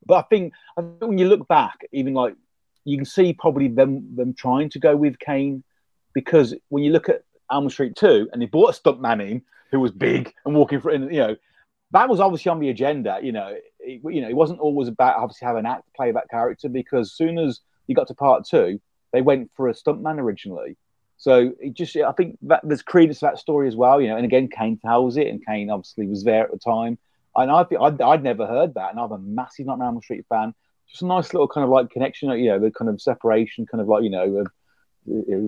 [0.05, 2.35] but I think, I think when you look back, even like
[2.85, 5.63] you can see probably them them trying to go with Kane
[6.13, 9.79] because when you look at Elm Street Two and they brought a stuntman in who
[9.79, 11.35] was big and walking for, and you know
[11.91, 13.19] that was obviously on the agenda.
[13.21, 16.29] You know, it, you know, it wasn't always about obviously having an act play that
[16.29, 18.79] character because as soon as you got to part two,
[19.11, 20.77] they went for a stuntman originally.
[21.17, 23.99] So it just, I think that there's credence to that story as well.
[23.99, 26.97] You know, and again, Kane tells it, and Kane obviously was there at the time.
[27.35, 30.25] And I think I'd, I'd never heard that, and I'm a massive Not Elm Street
[30.29, 30.53] fan.
[30.89, 32.29] just a nice little kind of like connection.
[32.31, 34.41] You know, the kind of separation, kind of like you know.
[34.41, 34.43] Uh,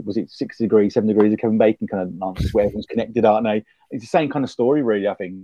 [0.05, 3.25] was it six degrees, seven degrees of Kevin Bacon kind of nonsense where everyone's connected,
[3.25, 3.63] aren't they?
[3.91, 5.07] It's the same kind of story, really.
[5.07, 5.35] I think.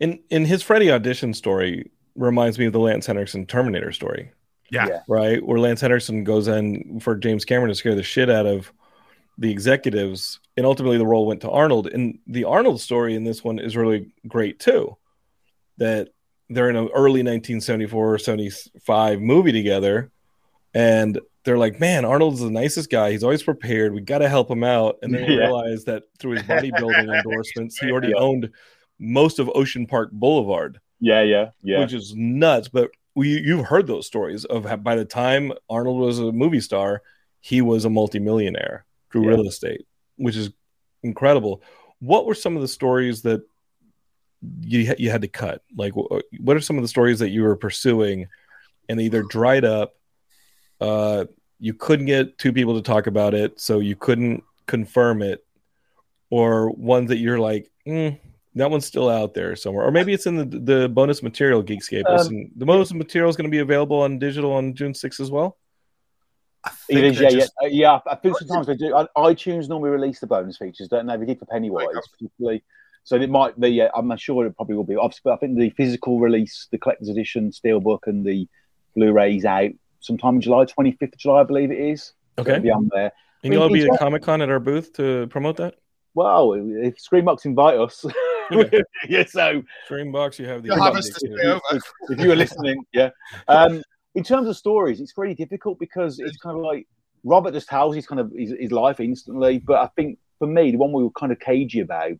[0.00, 4.32] In in his Freddy audition story reminds me of the Lance Henriksen Terminator story.
[4.70, 4.86] Yeah.
[4.86, 5.00] Yeah.
[5.08, 5.44] right?
[5.44, 8.72] Where Lance Henriksen goes in for James Cameron to scare the shit out of
[9.38, 11.86] the executives, and ultimately the role went to Arnold.
[11.86, 14.96] And the Arnold story in this one is really great too.
[15.78, 16.10] That
[16.50, 20.10] they're in an early 1974 or 75 movie together,
[20.74, 23.10] and they're like, "Man, Arnold's the nicest guy.
[23.12, 23.94] He's always prepared.
[23.94, 25.46] We got to help him out." And then they Yeah.
[25.46, 28.50] realize that through his bodybuilding endorsements, he already owned
[28.98, 31.80] most of Ocean Park Boulevard Yeah, yeah, yeah.
[31.80, 32.68] which is nuts.
[32.68, 36.60] But we you've heard those stories of how by the time Arnold was a movie
[36.60, 37.02] star,
[37.40, 39.28] he was a multimillionaire through Yeah.
[39.30, 39.86] real estate,
[40.16, 40.50] which is
[41.02, 41.62] incredible.
[42.00, 43.42] What were some of the stories that
[44.60, 45.62] you you had to cut?
[45.76, 48.28] Like, what are some of the stories that you were pursuing,
[48.88, 49.94] and they either dried up,
[50.80, 51.24] uh,
[51.58, 55.44] you couldn't get two people to talk about it, so you couldn't confirm it,
[56.30, 58.18] or ones that you're like, "Mm,
[58.54, 62.04] that one's still out there somewhere, or maybe it's in the the bonus material Geekscape.
[62.06, 65.20] Um, Listen, the bonus material is going to be available on digital on June 6th
[65.20, 65.56] as well.
[66.64, 67.98] I think is, yeah, just- yeah, Uh, yeah.
[68.06, 68.92] I think sometimes they do.
[69.16, 71.16] iTunes normally release the bonus features, don't they?
[71.16, 72.04] They did for Pennywise, Right.
[72.12, 72.64] particularly.
[73.08, 73.70] So it might be.
[73.70, 74.94] Yeah, I'm not sure it probably will be.
[74.94, 78.46] Obviously, but I think the physical release, the collector's edition, steelbook, and the
[78.94, 82.12] Blu-rays out sometime in July, 25th of July, I believe it is.
[82.36, 83.10] Okay, It'll be on there.
[83.42, 85.76] and you'll be it's- at Comic Con at our booth to promote that.
[86.12, 88.04] Well, if Screambox invite us,
[89.08, 89.24] yeah.
[89.28, 91.60] So Screambox, you have the You'll have us to stay over.
[91.72, 93.08] if, if you were listening, yeah.
[93.48, 93.82] Um,
[94.16, 96.86] in terms of stories, it's really difficult because it's kind of like
[97.24, 99.60] Robert just tells his kind of his, his life instantly.
[99.60, 102.12] But I think for me, the one we were kind of cagey about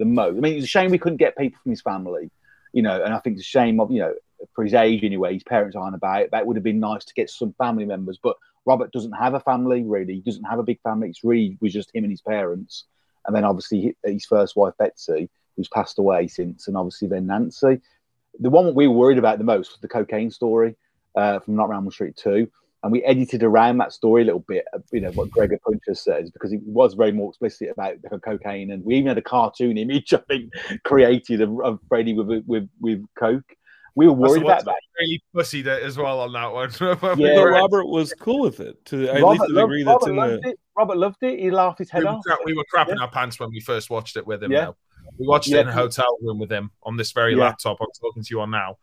[0.00, 0.36] the most.
[0.36, 2.30] I mean, it's a shame we couldn't get people from his family,
[2.72, 3.04] you know.
[3.04, 4.14] And I think it's a shame of you know
[4.54, 5.34] for his age anyway.
[5.34, 6.32] His parents aren't about.
[6.32, 8.36] That would have been nice to get some family members, but
[8.66, 10.14] Robert doesn't have a family really.
[10.14, 11.10] He doesn't have a big family.
[11.10, 12.86] It's really was just him and his parents,
[13.26, 17.80] and then obviously his first wife Betsy, who's passed away since, and obviously then Nancy.
[18.40, 20.76] The one we were worried about the most was the cocaine story
[21.14, 22.50] uh, from Not Ramble Street Two,
[22.82, 24.64] and we edited around that story a little bit.
[24.74, 28.18] uh, You know what Gregor Puncher says because he was very more explicit about the
[28.18, 30.52] cocaine, and we even had a cartoon image I think
[30.84, 33.44] created of, of Freddie with with with coke.
[33.96, 34.76] We were worried about that.
[35.00, 36.70] Really pussied it as well on that one.
[37.20, 37.34] Yeah.
[37.34, 40.16] But Robert was cool with it to at least to the loved, that's Robert in
[40.16, 40.48] loved the.
[40.50, 40.60] it.
[40.78, 41.40] Robert loved it.
[41.40, 42.22] He laughed his we, head were off.
[42.24, 43.02] cra- we were crapping Yeah.
[43.02, 44.52] our pants when we first watched it with him.
[44.52, 44.60] Yeah.
[44.66, 44.76] Now
[45.18, 47.40] we watched it in a hotel room with him on this very Yeah.
[47.46, 48.78] laptop I'm talking to you on now,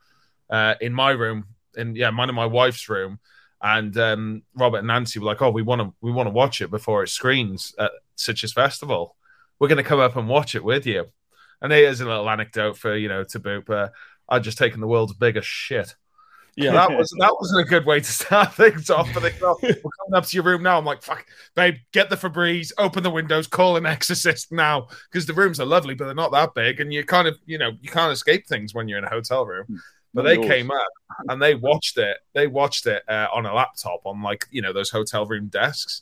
[0.50, 1.46] uh, in my room,
[1.78, 3.20] in yeah, mine and my wife's room.
[3.62, 6.62] And um, Robert and Nancy were like, "Oh, we want to we want to watch
[6.62, 9.16] it before it screens at Sitges Festival.
[9.60, 11.08] We're going to come up and watch it with you."
[11.62, 13.70] And here's a little anecdote for you know to boot.
[13.70, 13.90] Uh,
[14.30, 15.96] I'd just taken the world's biggest shit.
[16.58, 19.08] Yeah, that was that wasn't a good way to start things off.
[19.14, 20.80] But they go, we're coming up to your room now.
[20.80, 21.24] I'm like, fuck,
[21.56, 25.68] babe, get the Febreze, open the windows, call an exorcist now because the rooms are
[25.68, 28.48] lovely, but they're not that big, and you kind of, you know, you can't escape
[28.48, 29.80] things when you're in a hotel room.
[30.18, 30.48] But they yours.
[30.48, 30.88] came up
[31.30, 32.18] and they watched it.
[32.34, 36.02] They watched it uh, on a laptop on like you know those hotel room desks.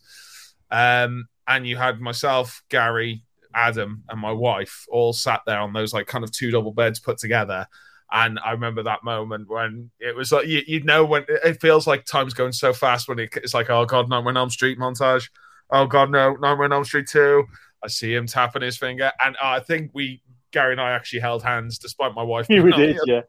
[0.71, 5.93] Um, and you had myself, Gary, Adam, and my wife all sat there on those
[5.93, 7.67] like kind of two double beds put together.
[8.09, 11.85] And I remember that moment when it was like you, you know when it feels
[11.85, 14.79] like time's going so fast when it, it's like oh god, Nightmare on Elm Street
[14.79, 15.29] montage.
[15.71, 17.43] Oh god, no, Nightmare on Elm Street two.
[17.83, 21.43] I see him tapping his finger, and I think we Gary and I actually held
[21.43, 22.47] hands, despite my wife.
[22.49, 23.21] On did, yeah.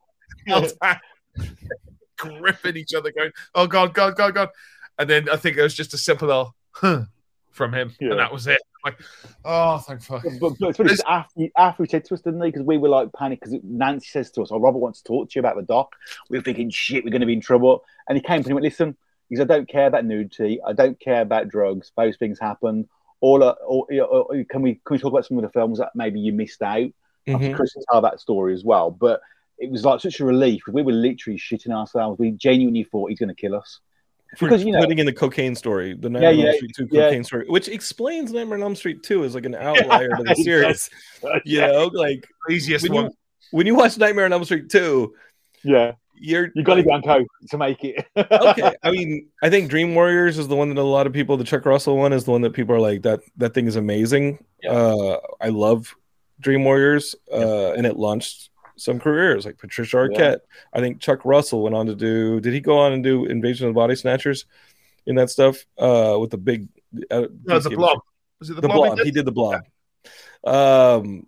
[0.47, 1.01] Held hands,
[2.17, 4.49] gripping each other, going, "Oh God, God, God, God!"
[4.99, 7.03] And then I think it was just a simple little "huh"
[7.53, 8.11] from him, Yeah.
[8.11, 8.59] and that was it.
[8.85, 9.01] Like,
[9.45, 10.23] oh, thank fuck.
[10.41, 12.49] But, but it's funny, 'cause after, after he said to us, didn't he?
[12.51, 15.31] Because we were like panicked because Nancy says to us, "Oh, Robert wants to talk
[15.31, 15.95] to you about the doc."
[16.31, 18.53] We were thinking, "Shit, we're going to be in trouble." And he came to me
[18.53, 18.97] and went, "Listen,"
[19.29, 20.61] he said, "I don't care about nudity.
[20.65, 21.91] I don't care about drugs.
[21.97, 22.89] Those things happen.
[23.21, 25.91] All, uh, all uh, can we can we talk about some of the films that
[25.95, 26.91] maybe you missed out?"
[27.29, 27.57] Obviously, Mhm.
[27.57, 29.21] Chris can tell that story as well, but.
[29.59, 32.19] It was like such a relief because we were literally shitting ourselves.
[32.19, 33.81] We genuinely thought he's going to kill us.
[34.37, 36.73] For Because, you know- putting in the cocaine story, the Nightmare on yeah, Elm Street
[36.77, 37.01] 2 yeah.
[37.07, 40.35] cocaine story, which explains Nightmare on Elm Street 2 as like an outlier to the
[40.35, 40.91] series.
[41.45, 43.05] You know, like Easiest when one.
[43.07, 43.11] you
[43.53, 45.15] when you watch Nightmare on Elm Street 2,
[45.63, 48.05] Yeah, you're you got to be on coke to make it.
[48.17, 48.75] okay.
[48.83, 51.45] I mean, I think Dream Warriors is the one that a lot of people, the
[51.45, 53.21] Chuck Russell one, is the one that people are like that.
[53.37, 54.45] That thing is amazing.
[54.63, 54.73] Yeah.
[54.73, 55.95] Uh, I love
[56.41, 60.19] Dream Warriors, uh, and it launched some careers like Patricia Arquette.
[60.19, 60.37] Yeah.
[60.73, 62.41] I think Chuck Russell went on to do.
[62.41, 64.47] Did he go on and do Invasion of the Body Snatchers
[65.07, 66.69] in that stuff uh, with the big?
[67.11, 67.99] Uh, No, the blob.
[68.39, 68.91] Was it the, the blob?
[68.91, 69.05] he did?
[69.07, 69.63] He did the blob.
[70.45, 71.27] Um,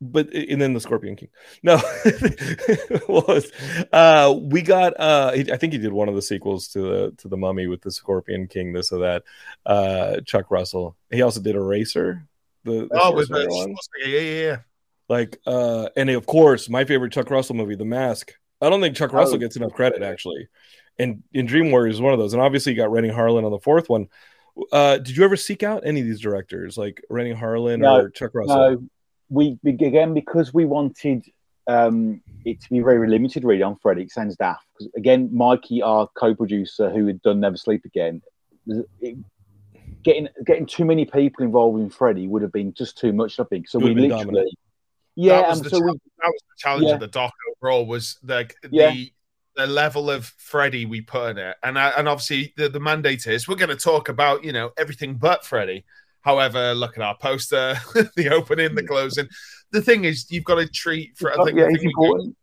[0.00, 1.28] but and then the Scorpion King.
[1.62, 1.76] No,
[3.08, 3.50] was
[3.92, 4.98] uh, we got?
[4.98, 7.82] Uh, I think he did one of the sequels to the to the Mummy with
[7.82, 9.24] the Scorpion King, this or that.
[9.66, 10.96] Uh, Chuck Russell.
[11.10, 12.28] He also did Eraser.
[12.64, 14.56] The, the Oh, with the yeah, yeah, yeah.
[15.08, 18.32] Like, uh, and of course, my favorite Chuck Russell movie, The Mask.
[18.60, 19.38] I don't think Chuck Russell Oh.
[19.38, 20.48] gets enough credit actually,
[20.98, 22.32] and in Dream Warriors is one of those.
[22.32, 24.08] And obviously, you got Renny Harlin on the fourth one.
[24.72, 28.10] Uh, did you ever seek out any of these directors, like Renny Harlin No, or
[28.10, 28.56] Chuck Russell?
[28.56, 28.88] No,
[29.30, 31.24] we again because we wanted
[31.68, 34.02] um, it to be very limited, really, on Freddie.
[34.02, 38.22] It sounds daft because again, Mikey, our co-producer, who had done Never Sleep Again,
[39.00, 39.16] it,
[40.02, 43.38] getting getting too many people involved in Freddie would have been just too much.
[43.38, 43.78] I think so.
[43.78, 44.58] We would have been literally, dominant.
[45.26, 46.94] Yeah, that was, the, so we, challenge, that was the challenge Yeah.
[46.94, 48.90] of the doc overall was the Yeah.
[48.92, 49.12] the
[49.56, 53.26] the level of Freddy we put in it, and I, and obviously the, the mandate
[53.26, 55.84] is we're going to talk about you know everything but Freddy.
[56.22, 57.76] However, look at our poster,
[58.16, 59.28] the opening, the closing.
[59.72, 61.16] The thing is, you've got to treat.
[61.16, 62.36] Fre- I think yeah, we- important.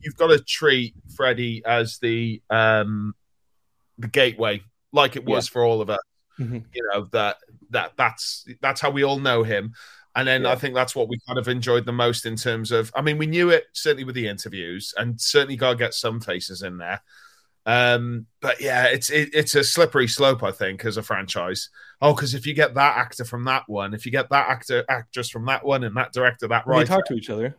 [0.00, 3.14] you've got to treat Freddy as the um
[3.98, 4.62] the gateway,
[4.92, 5.98] like it was for all of us.
[6.38, 6.64] Mhm.
[6.74, 7.38] You know that
[7.70, 9.72] that that's that's how we all know him.
[10.18, 12.90] And then I think that's what we kind of enjoyed the most in terms of.
[12.94, 16.20] I mean, we knew it certainly with the interviews, and certainly got to get some
[16.20, 17.00] faces in there.
[17.66, 21.68] Um, but yeah, it's it, it's a slippery slope, I think, as a franchise.
[22.00, 24.84] Oh, because if you get that actor from that one, if you get that actor
[24.88, 27.54] actress from that one, and that director, that They right, talk to each other.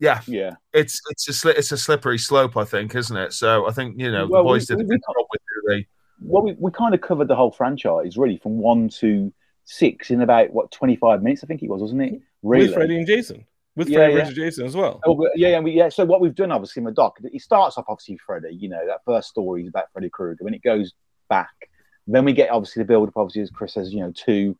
[0.00, 3.32] yeah, Yeah, it's it's a sli- it's a slippery slope, I think, isn't it?
[3.32, 5.72] So I think you know Well, the boys we- did a we- job with who
[5.74, 5.86] they.
[6.20, 9.32] well, we, we kind of covered the whole franchise really from one to
[9.64, 12.20] six in about what twenty five minutes, I think it was, wasn't it?
[12.42, 12.66] Really?
[12.66, 13.46] with Freddy and Jason,
[13.76, 14.20] with Yeah, Freddy yeah.
[14.20, 15.00] versus Jason as well.
[15.06, 15.88] Oh, yeah, yeah, we, yeah.
[15.88, 18.54] So what we've done, obviously, in the doc, it starts off obviously Freddy.
[18.54, 20.44] You know, that first story is about Freddy Krueger.
[20.44, 20.92] When it goes
[21.28, 21.70] back,
[22.06, 24.56] then we get obviously the build up, obviously, as Chris says, you know, to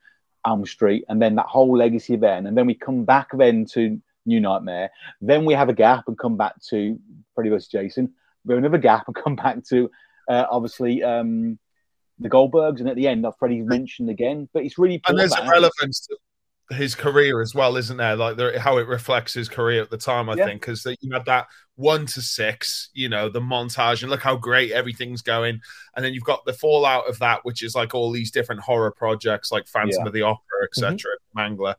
[0.46, 4.00] Elm Street, and then that whole legacy then, and then we come back then to
[4.26, 4.90] New Nightmare.
[5.20, 6.98] Then we have a gap and come back to
[7.34, 7.68] Freddy vs.
[7.68, 8.12] Jason.
[8.44, 9.90] We have another gap and come back to
[10.28, 11.58] uh, obviously um,
[12.18, 14.48] the Goldbergs, and at the end, uh, Freddy's mentioned again.
[14.52, 16.16] But it's really And there's a relevance to
[16.70, 18.16] his career as well, isn't there?
[18.16, 20.46] Like how it reflects his career at the time, I Yeah.
[20.46, 21.46] think, because you had that
[21.76, 25.60] one to six, you know, the montage, and look how great everything's going.
[25.94, 28.92] And then you've got the fallout of that, which is like all these different horror
[28.92, 30.06] projects, like Phantom Yeah.
[30.06, 31.74] of the Opera, etc., Mangler.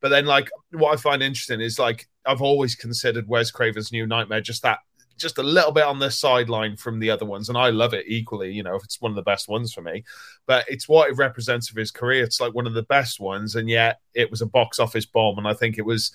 [0.00, 4.06] But then, like, what I find interesting is like I've always considered Wes Craven's New
[4.06, 4.80] Nightmare just that,
[5.18, 8.06] just a little bit on the sideline from the other ones, and I love it
[8.08, 8.52] equally.
[8.52, 10.04] You know, it's one of the best ones for me
[10.46, 12.24] but it's what it represents of his career.
[12.24, 15.36] It's like one of the best ones, and yet it was a box office bomb.
[15.36, 16.10] And I think it was.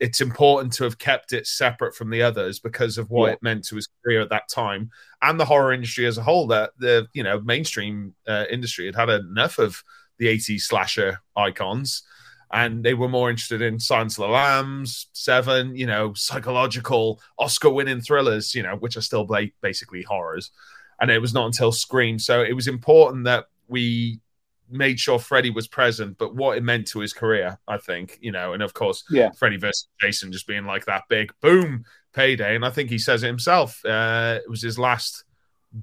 [0.00, 3.32] It's important to have kept it separate from the others because of what Yeah.
[3.34, 4.90] it meant to his career at that time
[5.22, 6.46] and the horror industry as a whole.
[6.48, 9.82] That the you know mainstream uh, industry had had enough of
[10.18, 12.02] the '80s slasher icons,
[12.50, 18.00] and they were more interested in Silence of the Lambs, Seven, you know, psychological Oscar-winning
[18.00, 20.50] thrillers, you know, which are still ba- basically horrors
[21.00, 22.18] and it was not until Scream.
[22.18, 24.20] So it was important that we
[24.70, 28.32] made sure Freddie was present, but what it meant to his career, I think, you
[28.32, 29.30] know, and of course, Yeah.
[29.30, 33.22] Freddie versus Jason just being like that big boom payday, and I think he says
[33.22, 33.82] it himself.
[33.84, 35.24] Uh, it was his last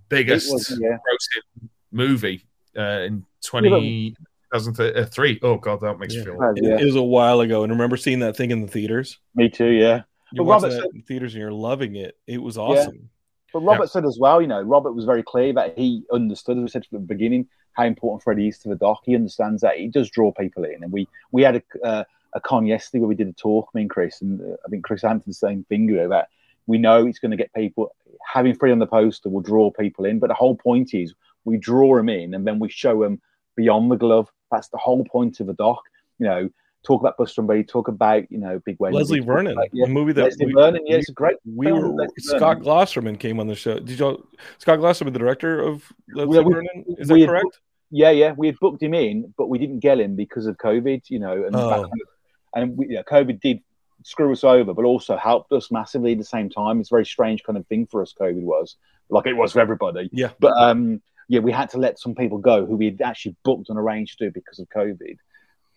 [0.09, 0.97] biggest was, yeah.
[1.91, 2.45] movie
[2.77, 4.15] uh, in 20,
[4.63, 5.39] 2003.
[5.43, 6.21] Oh god, that makes Yeah.
[6.21, 6.41] me feel.
[6.41, 6.79] Uh, It, yeah.
[6.81, 9.19] it was a while ago, and I remember seeing that thing in the theaters.
[9.35, 10.03] Me too, yeah.
[10.31, 12.17] You But watch Robert said- in theaters, and you're loving it.
[12.27, 13.09] It was awesome.
[13.53, 16.61] But Robert said as well, you know, Robert was very clear that he understood, as
[16.63, 19.01] we said from the beginning, how important Freddie is to the doc.
[19.05, 20.83] He understands that it does draw people in.
[20.83, 23.81] And we we had a, uh, a con yesterday where we did a talk, me
[23.81, 26.27] and Chris, and uh, I think Chris Hampton the same thing, you know, that
[26.67, 27.95] we know it's going to get people,
[28.27, 30.19] having Freddie on the poster will draw people in.
[30.19, 31.13] But the whole point is
[31.45, 33.21] we draw them in and then we show them
[33.55, 34.29] beyond the glove.
[34.51, 35.81] That's the whole point of the doc.
[36.19, 36.49] You know,
[36.85, 38.99] talk about Buster and Brady, talk about, you know, Big Wednesday.
[38.99, 41.71] Leslie Vernon, about- yeah, a movie that Leslie we, Vernon, yeah, it's a great we
[41.71, 42.07] were.
[42.19, 42.59] Scott.
[42.59, 43.79] Glosserman came on the show.
[43.79, 44.23] Did y'all?
[44.59, 47.59] Scott Glosserman, the director of Leslie we- Vernon, is that correct?
[47.91, 51.03] Yeah, yeah, we had booked him in, but we didn't get him because of COVID,
[51.09, 51.87] you know, and Oh.
[52.55, 53.61] and we, you know, COVID did
[54.03, 56.79] screw us over, but also helped us massively at the same time.
[56.79, 58.13] It's a very strange kind of thing for us.
[58.19, 58.75] COVID was
[59.09, 60.09] like it was for everybody.
[60.11, 60.31] Yeah.
[60.39, 63.69] but um, yeah, we had to let some people go who we had actually booked
[63.69, 65.17] and arranged to because of COVID.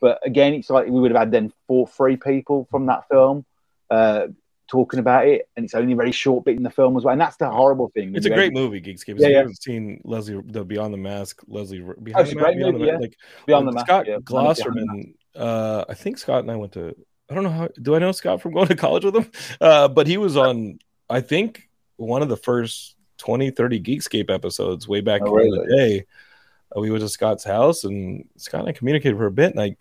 [0.01, 3.45] But again, it's like we would have had then four, three people from that film
[3.91, 4.29] uh,
[4.69, 7.13] talking about it, and it's only a very short bit in the film as well.
[7.13, 8.15] And that's the horrible thing.
[8.15, 9.19] It's a great know, movie, Geekscape.
[9.19, 9.39] Yeah, yeah.
[9.39, 12.85] haven't seen Leslie, the Beyond the Mask, Leslie Behind it's the Mask, Beyond the movie,
[12.85, 12.99] Mask, yeah.
[12.99, 13.17] like
[13.47, 14.23] Beyond the like Mask, Scott.
[14.25, 15.15] Glosserman.
[15.35, 16.95] Uh, I think Scott and I went to.
[17.31, 17.69] I don't know how.
[17.81, 19.31] Do I know Scott from going to college with him?
[19.61, 20.79] Uh, but he was on.
[21.11, 25.67] I think one of the first 20, 30 Geekscape episodes way back Oh, in the
[25.77, 26.05] day.
[26.77, 29.53] Uh, we went to Scott's house and Scott and I communicated for a bit.
[29.53, 29.77] And I,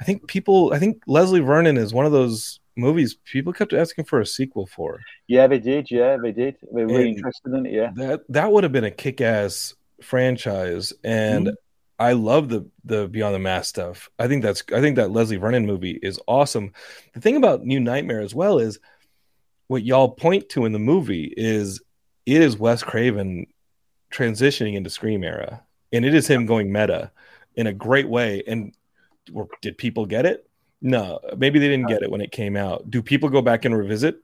[0.00, 0.72] I think people.
[0.72, 4.66] I think Leslie Vernon is one of those movies people kept asking for a sequel
[4.66, 5.00] for.
[5.26, 5.90] Yeah, they did.
[5.90, 6.56] Yeah, they did.
[6.72, 7.72] They were really interested in it.
[7.72, 7.90] Yeah.
[7.94, 11.54] That that would have been a kick-ass franchise, and Mhm.
[11.98, 14.08] I love the the Beyond the Mask stuff.
[14.18, 16.72] I think that's I think that Leslie Vernon movie is awesome.
[17.12, 18.78] The thing about New Nightmare as well is
[19.66, 21.82] what y'all point to in the movie is
[22.36, 23.46] it is Wes Craven
[24.12, 25.62] transitioning into Scream era,
[25.92, 27.10] and it is him going meta
[27.56, 28.42] in a great way.
[28.46, 28.72] And
[29.60, 30.48] did people get it?
[30.82, 32.90] No, maybe they didn't get it when it came out.
[32.90, 34.16] Do people go back and revisit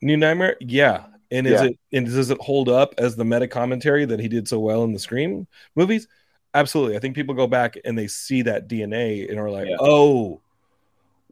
[0.00, 0.56] New Nightmare?
[0.60, 1.06] Yeah.
[1.30, 1.68] And is Yeah.
[1.68, 4.82] it and does it hold up as the meta commentary that he did so well
[4.84, 5.46] in the Scream
[5.76, 6.08] movies?
[6.54, 6.96] Absolutely.
[6.96, 9.76] I think people go back and they see that DNA and are like, Yeah.
[9.78, 10.40] "Oh,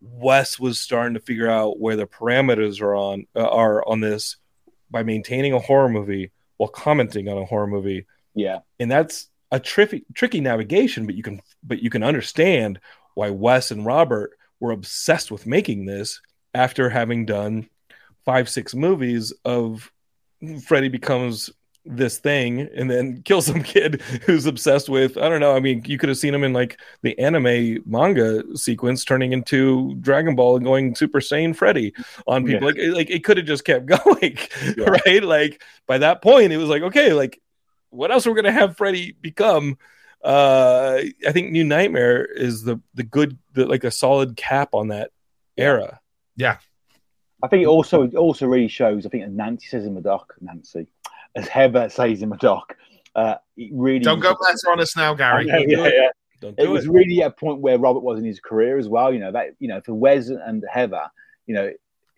[0.00, 4.36] Wes was starting to figure out where the parameters are on uh, are on this
[4.90, 8.60] by maintaining a horror movie while commenting on a horror movie." Yeah.
[8.78, 12.78] and that's a tricky tricky navigation but you can but you can understand
[13.14, 16.20] why Wes and Robert were obsessed with making this
[16.54, 17.68] after having done
[18.24, 19.90] five six movies of
[20.64, 21.50] Freddy becomes
[21.90, 25.82] this thing and then kill some kid who's obsessed with I don't know I mean
[25.86, 30.56] you could have seen him in like the anime manga sequence turning into Dragon Ball
[30.56, 31.94] and going Super Saiyan Freddy
[32.26, 34.38] on people like like it could have just kept going
[34.76, 34.90] Yeah.
[35.06, 37.40] right like by that point it was like okay like
[37.90, 39.78] what else we're gonna have Freddy become?
[40.22, 44.88] Uh, I think New Nightmare is the the good, the, like a solid cap on
[44.88, 45.10] that
[45.56, 46.00] era.
[46.36, 46.58] Yeah.
[47.42, 49.06] I think it also it also really shows.
[49.06, 50.88] I think as Nancy says in the doc, Nancy,
[51.38, 52.76] as Heather says in the doc,
[53.14, 55.46] uh, it really Don't go better on us now, Gary.
[55.48, 56.08] Yeah, yeah, yeah.
[56.40, 56.90] Don't It do was it.
[56.90, 59.12] really at a point where Robert was in his career as well.
[59.12, 61.06] You know that you know for Wes and Heather,
[61.46, 61.70] you know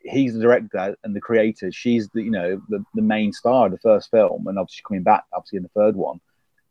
[0.02, 1.70] he's the director and the creator.
[1.72, 5.02] She's the you know the, the main star of the first film, and obviously coming
[5.02, 6.20] back obviously in the third one.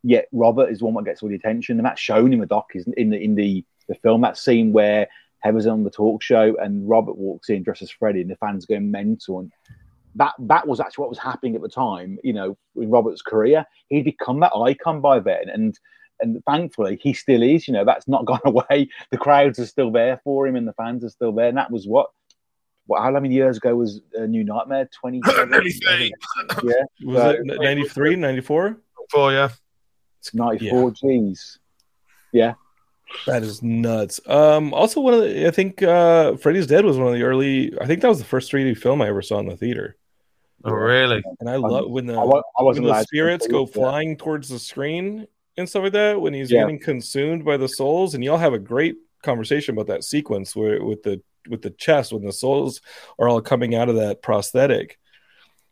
[0.04, 2.46] Yet Robert is the one that gets all the attention, and that's shown in the
[2.46, 2.68] doc.
[2.76, 5.08] Is in the in the the film that scene where
[5.40, 8.66] Heather's on the talk show and Robert walks in dressed as Freddy, and the fans
[8.66, 9.40] go mental.
[9.40, 9.52] And
[10.16, 12.18] that that was actually what was happening at the time.
[12.24, 15.78] You know, in Robert's career, he'd become that icon by then, and
[16.22, 17.68] and thankfully he still is.
[17.68, 18.90] You know, that's not gone away.
[19.12, 21.48] The crowds are still there for him, and the fans are still there.
[21.50, 22.08] And that was what.
[22.88, 24.90] What, how many years ago was uh, New Nightmare?
[25.00, 25.54] 27?
[25.54, 26.12] Anything.
[26.64, 26.74] yeah,
[27.06, 28.78] Was So- it 93, 94?
[29.12, 29.48] For you.
[30.34, 30.92] 94.
[30.94, 31.60] Jeez.
[32.34, 32.54] Yeah.
[33.26, 34.20] That is nuts.
[34.28, 37.74] Um, also one of the, I think uh, Freddy's Dead was one of the early.
[37.80, 39.98] I think that was the first 3D film I ever saw in the theater,
[40.64, 41.24] Oh, really?
[41.40, 43.74] and I love when the I, wa- I when the spirits go it, yeah.
[43.74, 45.26] flying towards the screen
[45.58, 46.62] and stuff like that when he's Yeah.
[46.62, 50.84] getting consumed by the souls and y'all have a great conversation about that sequence where
[50.84, 52.80] with the with the chest when the souls
[53.18, 54.98] are all coming out of that prosthetic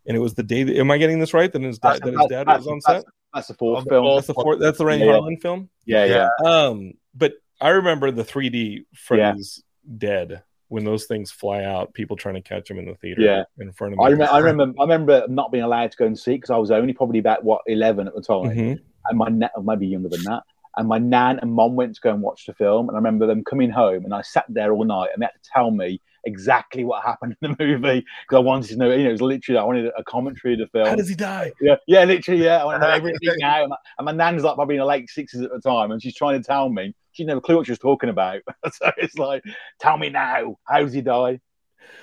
[0.05, 2.13] and it was the day that am i getting this right that his, dad that
[2.13, 4.15] his dad was on set That's, that's the fourth On film.
[4.15, 5.05] that's the fourth that's the Ray Yeah.
[5.13, 6.27] Harlin film Yeah, yeah.
[6.45, 9.63] um but i remember the 3d freddy's
[9.97, 13.43] dead when those things fly out people trying to catch them in the theater Yeah.
[13.59, 16.05] in front of me I remember, I remember, I remember not being allowed to go
[16.05, 18.79] and see because I was only probably about what eleven at the time, Mhm.
[19.09, 20.43] and my na- or maybe younger than that.
[20.75, 23.25] And my nan and mom went to go and watch the film, and I remember
[23.25, 26.01] them coming home, and I sat there all night, and they had to tell me
[26.25, 28.91] exactly what happened in the movie because I wanted to know.
[28.91, 30.87] You know, it was literally I wanted a commentary of the film.
[30.87, 32.61] how does he die Yeah, yeah, literally, yeah.
[32.61, 33.61] I want to know everything now.
[33.61, 36.01] And my, and my nan's like probably in the late sixties at the time, and
[36.01, 36.93] she's trying to tell me.
[37.13, 38.41] She didn't have a clue what she was talking about.
[38.73, 39.43] so it's like,
[39.79, 41.39] tell me now, how does he die?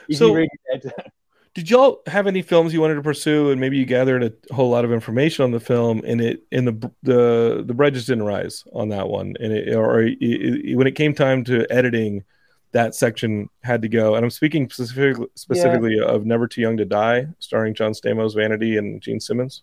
[0.09, 0.93] Is So- he really dead?
[1.55, 4.71] did y'all have any films you wanted to pursue and maybe you gathered a whole
[4.71, 8.25] lot of information on the film and it and the the the bread just didn't
[8.25, 12.25] rise on that one and it or it, it- when it came time to editing
[12.75, 16.85] that section had to go and i'm speaking specifically specifically of never too young to
[16.85, 19.62] die starring john stamos vanity and gene simmons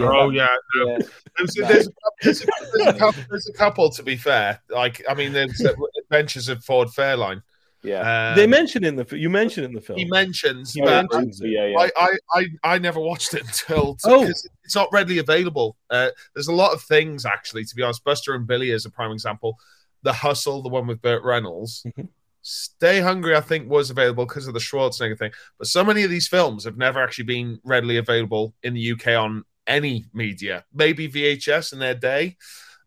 [0.00, 0.48] oh, yeah.
[0.76, 0.98] yeah.
[1.36, 1.90] There's, there's, a,
[2.22, 4.60] there's, a, there's, a couple, there's a couple, to be fair.
[4.68, 5.64] Like, I mean, there's
[6.02, 7.42] Adventures of Ford Fairlane.
[7.84, 8.30] yeah.
[8.30, 11.40] Um, they mention in the fi- you mentioned in the film he mentions, Yeah, mentions
[11.40, 11.50] it.
[11.50, 11.78] yeah, yeah.
[11.78, 14.22] I, I, I, I never watched it until Oh.
[14.22, 15.76] because it's not readily available.
[15.90, 17.64] Uh, there's a lot of things actually.
[17.64, 19.56] To be honest, Buster and Billie is a prime example.
[20.02, 21.84] The Hustle, the one with Burt Reynolds.
[21.86, 22.08] Mhm.
[22.42, 25.32] Stay Hungry, I think, was available because of the Schwarzenegger thing.
[25.58, 29.08] But so many of these films have never actually been readily available in the UK
[29.08, 30.64] on any media.
[30.72, 32.36] Maybe VHS in their day.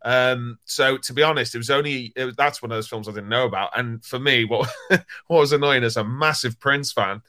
[0.03, 3.07] Um, so to be honest, it was only it was, that's one of those films
[3.07, 3.78] I didn't know about.
[3.78, 7.22] And for me, what what was annoying as a massive Prince fan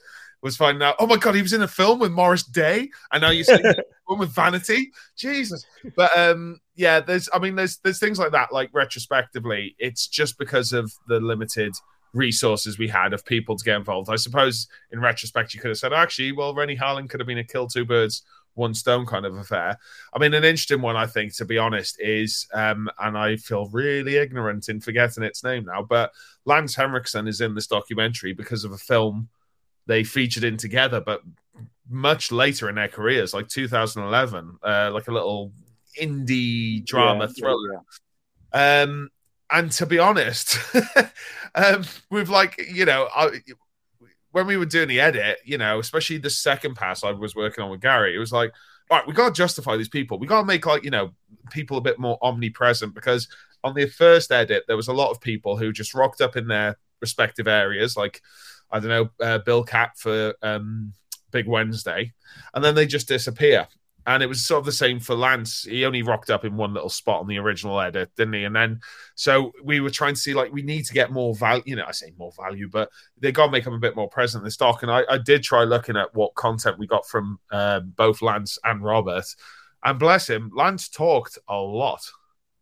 [0.43, 3.21] was finding out, oh my god, he was in a film with Morris Day, and
[3.21, 3.61] now you're seeing
[4.07, 4.91] one with Vanity.
[5.17, 5.65] Jesus.
[5.97, 8.53] But um, yeah, there's I mean, there's there's things like that.
[8.53, 11.73] Like retrospectively, it's just because of the limited
[12.15, 14.11] resources we had of people to get involved.
[14.11, 17.39] I suppose in retrospect, you could have said, actually, well, Renny Harlin could have been
[17.39, 18.23] a kill two birds
[18.55, 19.79] one stone kind of affair.
[20.13, 23.67] I mean, an interesting one, I think, to be honest, is, um, and I feel
[23.67, 26.13] really ignorant in forgetting its name now, but
[26.45, 29.29] Lance Henriksen is in this documentary because of a film
[29.87, 31.23] they featured in together, but
[31.93, 35.53] much later in their careers, like 2011, uh, like a little
[36.01, 37.81] indie drama Yeah, thriller.
[38.55, 38.83] yeah.
[38.83, 39.11] Um,
[39.51, 40.59] and to be honest,
[41.55, 43.41] um, with like you know, I,
[44.33, 47.63] when we were doing the edit, you know, especially the second pass I was working
[47.63, 48.53] on with Gary, it was like,
[48.91, 50.19] all right, we got to justify these people.
[50.19, 51.13] We got to make like you know
[51.51, 53.29] people a bit more omnipresent because
[53.65, 56.47] on the first edit there was a lot of people who just rocked up in
[56.49, 58.23] their respective areas, like
[58.71, 60.95] I don't know, uh, Bill Katt for um,
[61.33, 62.13] Big Wednesday,
[62.55, 63.67] and then they just disappear.
[64.05, 65.63] And it was sort of the same for Lance.
[65.63, 68.43] He only rocked up in one little spot on the original edit, didn't he?
[68.43, 68.81] And then,
[69.15, 71.63] so we were trying to see, like, we need to get more value.
[71.67, 72.89] You know, I say more value, but
[73.21, 74.83] they got to make him a bit more present in the stock.
[74.83, 78.59] And I, I did try looking at what content we got from um, both Lance
[78.65, 79.27] and Robert.
[79.85, 82.03] And bless him, Lance talked a lot,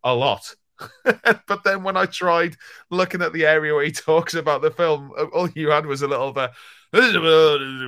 [0.03, 0.55] a lot.
[1.47, 2.55] but then when I tried
[2.89, 6.07] looking at the area where he talks about the film, all you had was a
[6.07, 6.51] little bit.
[6.93, 6.99] We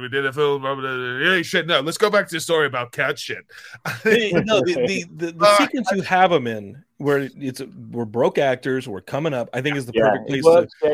[0.09, 0.63] did a film.
[0.63, 1.67] Yeah, shit.
[1.67, 3.45] No, let's go back to the story about cat shit.
[4.03, 8.05] The- no, the, the, the, the Uh, sequence you have them in, where it's we're
[8.05, 9.49] broke actors, we're coming up.
[9.53, 10.89] I think is the Yeah, perfect place to, works, yeah,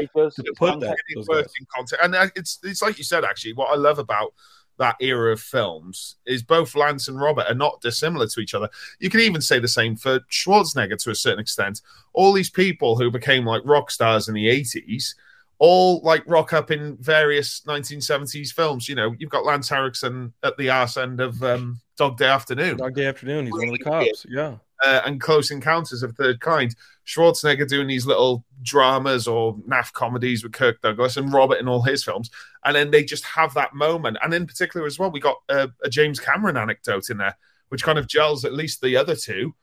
[0.45, 0.97] to put that.
[1.13, 1.53] Those It works guys.
[1.59, 3.23] in context, and uh, it's it's like you said.
[3.23, 4.33] Actually, what I love about
[4.79, 8.69] that era of films is both Lance and Robert are not dissimilar to each other.
[8.99, 11.81] You can even say the same for Schwarzenegger to a certain extent.
[12.13, 15.15] All these people who became like rock stars in the eighties.
[15.61, 18.87] All like rock up in various 1970s films.
[18.87, 22.77] You know, you've got Lance Henriksen at the arse end of um, Dog Day Afternoon.
[22.77, 23.45] Dog Day Afternoon.
[23.45, 24.25] He's one of the cops.
[24.29, 24.55] Yeah.
[24.83, 26.75] Uh, and Close Encounters of Third Kind.
[27.05, 31.81] Schwarzenegger doing these little dramas or naff comedies with Kirk Douglas and Robert in all
[31.81, 32.29] his films,
[32.65, 34.17] and then they just have that moment.
[34.21, 37.37] And in particular, as well, we got a, a James Cameron anecdote in there,
[37.69, 39.55] which kind of gels at least the other two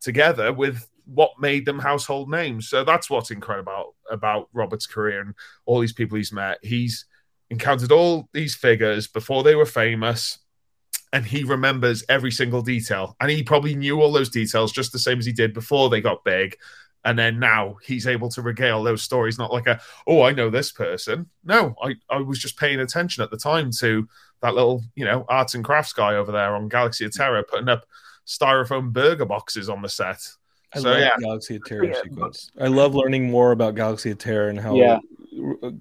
[0.00, 2.68] together with what made them household names.
[2.68, 6.58] So that's what's incredible about Robert's career and all these people he's met.
[6.62, 7.06] He's
[7.50, 10.38] encountered all these figures before they were famous
[11.12, 13.16] and he remembers every single detail.
[13.20, 16.00] And he probably knew all those details just the same as he did before they
[16.00, 16.56] got big.
[17.04, 20.50] And then now he's able to regale those stories, not like a, oh, I know
[20.50, 21.30] this person.
[21.44, 24.06] No, I, I was just paying attention at the time to
[24.42, 27.68] that little, you know, arts and crafts guy over there on Galaxy of Terror putting
[27.68, 27.86] up
[28.26, 30.20] styrofoam burger boxes on the set.
[30.74, 31.10] I So, love yeah.
[31.18, 32.50] Galaxy of Terror Yeah, sequence.
[32.60, 34.98] I love learning more about Galaxy of Terror and how Yeah.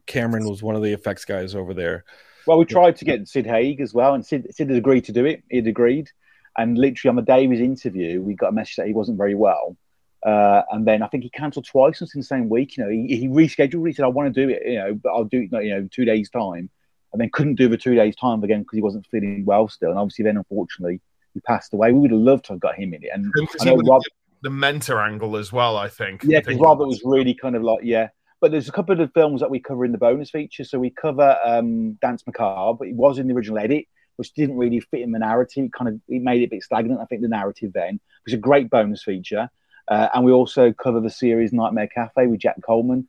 [0.06, 2.06] Cameron was one of the effects guys over there.
[2.48, 5.12] Well, we tried to get Sid Haig as well, and Sid, Sid had agreed to
[5.12, 5.44] do it.
[5.50, 6.10] He'd agreed.
[6.58, 9.18] And literally on the day of his interview, we got a message that he wasn't
[9.18, 9.78] very well.
[10.26, 12.76] Uh, and then I think he cancelled twice in the same week.
[12.76, 13.86] You know, he, he rescheduled.
[13.86, 15.78] He said, "I want to do it, you know, but I'll do it, you know,
[15.78, 16.70] in two days' time."
[17.14, 19.90] And then couldn't do the two days' time again because he wasn't feeling well still.
[19.90, 21.00] And obviously, then unfortunately,
[21.34, 21.92] he passed away.
[21.92, 23.10] We would have loved to have got him in it.
[23.14, 23.32] And
[23.62, 24.02] I know Rob,
[24.42, 26.24] the mentor angle as well, I think.
[26.24, 28.10] yeah, because Robert was really kind of like, yeah.
[28.40, 30.64] But there's a couple of films that we cover in the bonus feature.
[30.64, 33.86] So we cover um, Dance Macabre, but it was in the original edit,
[34.18, 35.66] which didn't really fit in the narrative.
[35.66, 37.02] It kind of it made it a bit stagnant.
[37.02, 39.50] I think the narrative then it was a great bonus feature.
[39.88, 43.08] Uh, and we also cover the series Nightmare Cafe with Jack Coleman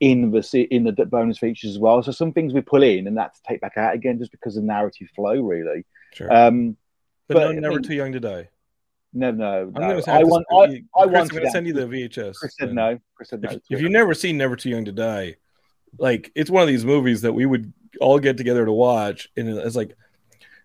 [0.00, 2.02] in the in the bonus features as well.
[2.02, 4.64] So some things we pull in and that's take back out again just because of
[4.64, 5.84] narrative flow, really.
[6.12, 6.32] Sure.
[6.32, 6.76] Um,
[7.28, 8.48] but, but no, never too young to die.
[9.12, 10.02] No, no, I'm no.
[10.06, 12.36] I want, I, I Chris, wanted I'm gonna send you the VHS.
[12.36, 12.98] Chris said no.
[13.14, 13.50] Chris said no.
[13.50, 15.36] If, if you've never seen Never Too Young to Die,
[15.98, 19.48] like it's one of these movies that we would all get together to watch, and
[19.48, 19.90] it's like,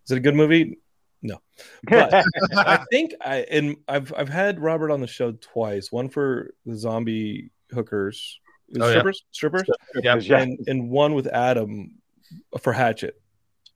[0.05, 0.77] is it a good movie?
[1.23, 1.41] No,
[1.89, 2.13] but
[2.55, 5.91] I think I and I've I've had Robert on the show twice.
[5.91, 8.39] One for the zombie hookers,
[8.79, 8.91] Oh, yeah.
[8.91, 9.63] strippers, strippers,
[10.03, 10.17] Yeah.
[10.17, 10.41] Yeah.
[10.41, 11.93] and and one with Adam
[12.61, 13.19] for Hatchet.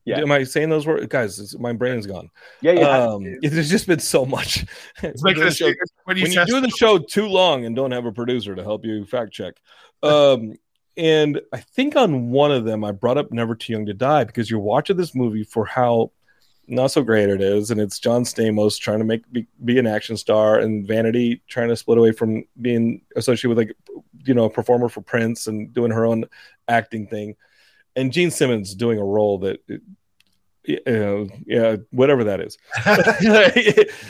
[0.06, 0.20] Yeah.
[0.20, 1.56] Am I saying those words, guys?
[1.60, 2.30] My brain's gone.
[2.62, 2.88] yeah, yeah.
[2.88, 4.66] Um, there's just been so much.
[5.04, 5.74] It's making Doing show-
[6.06, 8.64] when you, when you do the show too long and don't have a producer to
[8.64, 9.56] help you fact check.
[10.02, 10.56] Um,
[10.98, 14.24] and I think on one of them I brought up Never Too Young to Die
[14.24, 16.12] because you're watching this movie for how
[16.68, 19.88] not so great it is, and it's John Stamos trying to make be, be an
[19.88, 23.76] action star, and Vanity trying to split away from being associated with like
[24.26, 26.26] you know a performer for Prince and doing her own
[26.68, 27.36] acting thing,
[27.96, 29.60] and Gene Simmons doing a role that.
[30.64, 32.58] you know, yeah, whatever that is.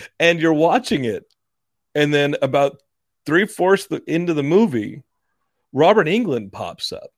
[0.20, 1.32] and you're watching it,
[1.96, 2.82] and then about
[3.26, 5.04] three fourths into the movie,
[5.72, 7.12] Robert Englund pops up,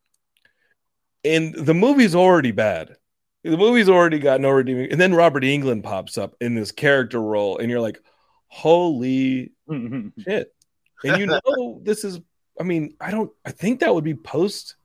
[1.24, 2.96] and the movie's already bad.
[3.44, 7.22] The movie's already got no redeeming, and then Robert Englund pops up in this character
[7.22, 8.00] role, and you're like,
[8.48, 10.10] "Holy mm-hmm.
[10.22, 10.54] shit!"
[11.04, 12.20] And you know this is.
[12.60, 13.32] I mean, I don't.
[13.46, 14.76] I think that would be post.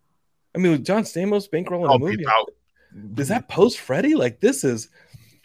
[0.56, 2.50] I mean, with John Stamos bankrolling I'll the movie, about-
[3.20, 4.14] is that post Freddy?
[4.14, 4.88] Like this is.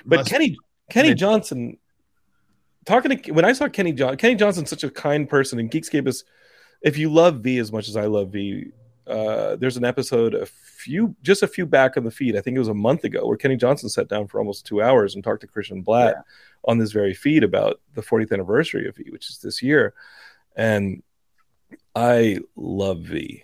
[0.06, 0.58] But Must- Kenny
[0.90, 1.78] Kenny Mid- Johnson.
[2.86, 6.08] Talking to when I saw Kenny John, Kenny Johnson's such a kind person, and Geekscape
[6.08, 6.24] is.
[6.82, 8.72] If you love V as much as I love V,
[9.06, 12.36] uh, there's an episode a few, just a few back on the feed.
[12.36, 14.82] I think it was a month ago, where Kenny Johnson sat down for almost two
[14.82, 16.16] hours and talked to Christian Blatt
[16.66, 19.94] on this very feed about the 40th anniversary of V, which is this year.
[20.56, 21.04] And
[21.96, 23.44] I love V,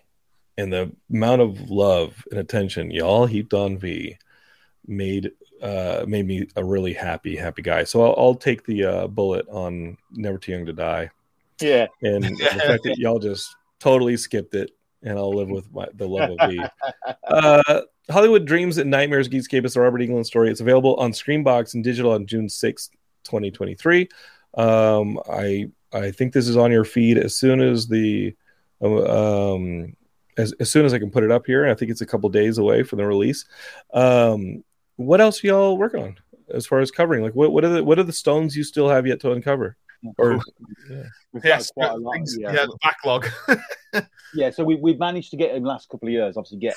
[0.58, 4.18] and the amount of love and attention y'all heaped on V
[4.88, 5.32] made
[5.62, 7.84] uh made me a really happy happy guy.
[7.84, 11.10] So i'll, I'll take the uh bullet on never too young to die.
[11.60, 11.88] Yeah.
[12.02, 14.72] and the fact that y'all just totally skipped it
[15.04, 16.64] and i'll live with my, the love of v
[17.28, 20.50] uh hollywood dreams and nightmares geekscape is a robert englund story.
[20.50, 22.90] It's available on screambox and digital on june 6th
[23.24, 24.08] 2023
[24.56, 28.36] um i i think this is on your feed as soon as the
[28.82, 29.96] um
[30.38, 32.30] as, as soon as i can put it up here i think it's a couple
[32.30, 33.46] days away from the release
[33.94, 34.64] um
[34.96, 36.16] what else are y'all working on
[36.54, 38.88] as far as covering like what, what are the what are the stones you still
[38.90, 39.76] have yet to uncover
[40.18, 40.40] or
[41.34, 42.14] We've Yes, quite a lot.
[42.14, 42.54] things- Yeah.
[42.54, 43.28] yeah, the backlog.
[44.36, 46.76] yeah, so we, we've managed to get in the last couple of years, obviously, get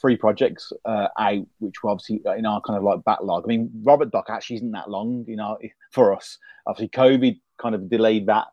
[0.00, 3.44] three projects uh, out, which were obviously in our kind of like backlog.
[3.44, 5.56] I mean, Robert Doc actually isn't that long, you know,
[5.90, 6.36] for us.
[6.66, 8.48] Obviously, COVID kind of delayed that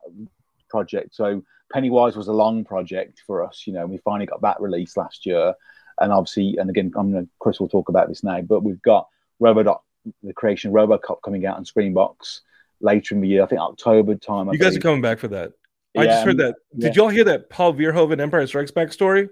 [0.69, 1.13] project.
[1.13, 3.85] So Pennywise was a long project for us, you know.
[3.85, 5.53] We finally got that released last year,
[5.99, 9.07] and obviously, and again, I'm gonna Chris will talk about this now, but we've got
[9.41, 9.79] RoboDoc,
[10.23, 12.39] the creation of RoboCop coming out on Screambox
[12.79, 13.43] later in the year.
[13.43, 14.49] I think October time.
[14.49, 15.51] I you guys are coming back for that
[15.97, 17.01] i Yeah, just heard um, that did yeah.
[17.01, 19.29] y'all hear that paul verhoeven empire strikes back story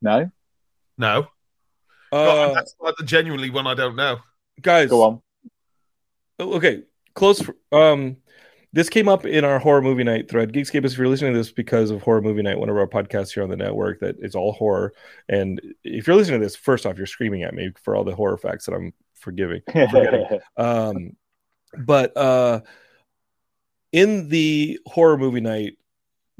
[0.00, 0.30] No,
[0.96, 1.26] no,
[2.12, 4.18] uh No, that's like the genuinely one I don't know.
[4.60, 5.22] guys go on.
[6.38, 6.82] Oh, okay
[7.14, 8.16] close um
[8.76, 10.52] this came up in our horror movie night thread.
[10.52, 13.32] Geekscape if you're listening to this because of horror movie night one of our podcasts
[13.32, 14.92] here on the network that is all horror.
[15.30, 18.14] And if you're listening to this first off you're screaming at me for all the
[18.14, 19.62] horror facts that i'm forgiving
[20.58, 21.16] um
[21.86, 22.60] but uh
[23.92, 25.78] in the horror movie night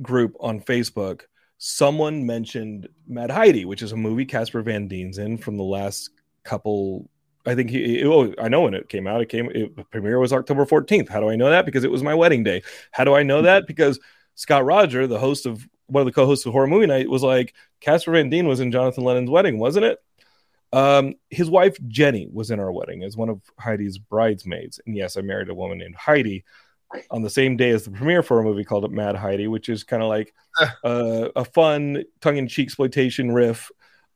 [0.03, 1.23] group on facebook
[1.57, 6.11] someone mentioned mad heidi which is a movie casper van dien's in from the last
[6.45, 7.09] couple
[7.47, 10.19] i think he oh i know when it came out it came it, the premiere
[10.19, 11.67] was october 14th how do i know that?
[11.67, 12.63] Because it was my wedding day.
[12.91, 13.67] How do i know that?
[13.67, 13.99] Because
[14.35, 17.55] scott roger the host of one of the co-hosts of horror movie night was like
[17.81, 19.99] casper van dien was in jonathan london's wedding wasn't it?
[20.73, 25.17] Um, his wife Jenny was in our wedding as one of Heidi's bridesmaids, and yes,
[25.17, 26.45] I married a woman named Heidi
[27.11, 29.85] on the same day as the premiere for a movie called Mad Heidi, which is
[29.85, 30.35] kind of like
[30.85, 33.71] uh, a fun tongue-in-cheek exploitation riff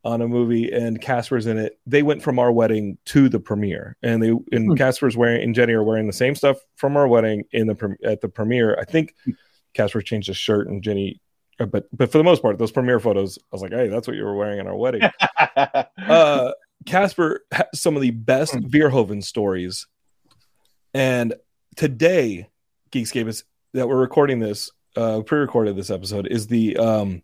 [0.04, 1.78] on a movie, and Casper's in it.
[1.86, 5.74] They went from our wedding to the premiere, and they and Casper's wearing and Jenny
[5.74, 8.76] are wearing the same stuff from our wedding in the at the premiere.
[8.80, 9.14] I think
[9.74, 11.20] Casper changed his shirt, and Jenny.
[11.58, 14.06] uh, But but for the most part, those premiere photos, I was like, "Hey, that's
[14.06, 15.02] what you were wearing in our wedding."
[15.56, 16.52] uh
[16.86, 19.86] Casper has some of the best Verhoeven stories.
[20.94, 21.34] And
[21.76, 22.48] today,
[22.90, 23.44] Geekscape is
[23.74, 27.22] that we're recording this, uh, pre-recorded this episode, is the um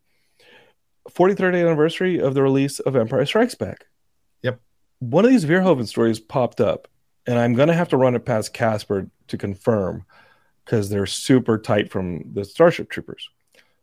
[1.11, 3.87] 43rd anniversary of the release of Empire Strikes Back.
[4.43, 4.61] Yep.
[5.01, 6.89] One of these Verhoeven stories popped up,
[7.27, 10.05] and I'm gonna have to run it past Casper to confirm
[10.65, 13.29] because they're super tight from the Starship Troopers.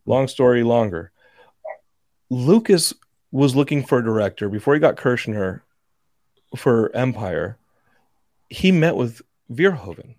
[0.06, 1.12] Long story longer.
[2.30, 2.94] Lucas
[3.32, 5.62] was looking for a director before he got Kershner
[6.56, 7.58] for Empire.
[8.50, 9.22] He met with
[9.52, 10.16] Verhoeven,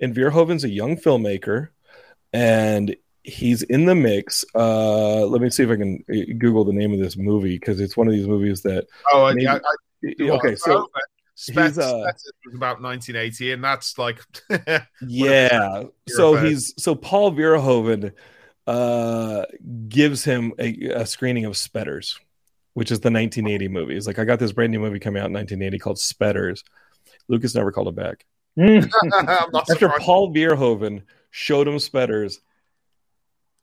[0.00, 1.68] and Verhoeven's a young filmmaker,
[2.32, 4.44] and he's in the mix.
[4.54, 7.80] Uh, let me see if I can uh, Google the name of this movie because
[7.80, 8.86] it's one of these movies that.
[9.10, 10.88] Oh, Maybe- I, I do Okay, so
[11.36, 14.20] Spets, he's, uh, Spets was about 1980, and that's like
[15.06, 18.12] yeah so he's so paul verhoeven
[18.66, 19.44] uh
[19.88, 22.18] gives him a, a screening of spetters
[22.74, 25.26] which is the 1980 movie he's like i got this brand new movie coming out
[25.26, 26.64] in 1980 called spetters
[27.28, 28.24] lucas never called him back
[29.70, 32.40] after paul verhoeven showed him spetters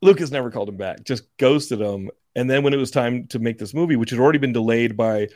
[0.02, 2.10] lucas never called him back just ghosted him.
[2.34, 4.96] And then when it was time to make this movie which had already been delayed
[4.96, 5.28] by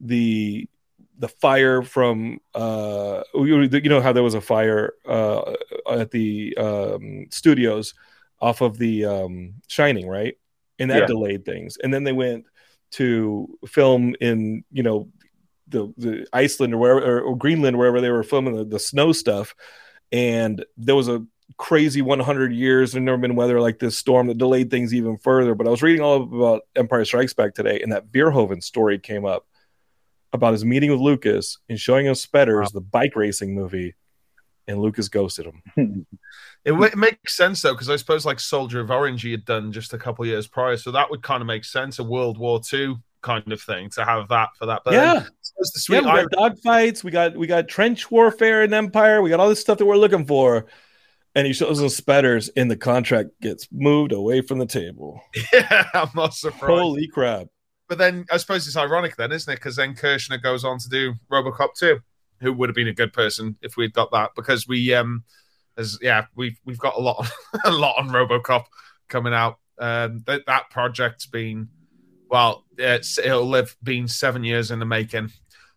[0.00, 0.68] the
[1.18, 5.54] the fire from uh you know how there was a fire uh
[5.90, 7.94] at the um studios
[8.40, 10.36] off of the um shining right?
[10.78, 11.06] And that Yeah.
[11.06, 11.76] delayed things.
[11.76, 12.46] And then they went
[12.92, 15.08] to film in you know
[15.68, 19.12] the, the iceland or wherever or, or greenland wherever they were filming the, the snow
[19.12, 19.54] stuff.
[20.10, 21.24] And there was a
[21.58, 25.54] crazy 100 years and never been weather like this storm that delayed things even further
[25.54, 29.24] but i was reading all about empire strikes back today and that Verhoeven story came
[29.24, 29.46] up
[30.32, 33.94] about his meeting with Lucas and showing him Spetters, the bike racing movie,
[34.66, 35.46] and Lucas ghosted
[35.76, 36.06] him.
[36.64, 39.44] It, w- it makes sense though, because I suppose like Soldier of Orange he had
[39.44, 41.98] done just a couple years prior, so that would kind of make sense.
[41.98, 44.82] A World War II kind of thing to have that for that.
[44.84, 45.14] But um, Yeah.
[45.14, 45.26] then
[45.58, 47.02] it's Yeah, we got dog fights.
[47.02, 49.22] We got we got trench warfare in Empire.
[49.22, 50.66] We got all this stuff that we're looking for.
[51.34, 55.20] And he shows us Spetters, and the contract gets moved away from the table.
[55.52, 56.80] Yeah, I'm not surprised.
[56.80, 57.46] Holy crap!
[57.88, 59.56] But then I suppose it's ironic then, isn't it?
[59.56, 62.00] Because then Kershner goes on to do RoboCop 2,
[62.40, 64.30] who would have been a good person if we'd got that.
[64.36, 65.24] Because we, um,
[65.78, 67.30] as yeah, we've we've got a lot,
[67.64, 68.64] a lot on RoboCop
[69.08, 69.58] coming out.
[69.78, 71.68] Um, that that project's been,
[72.28, 75.30] well, it's, it'll have been seven years in the making.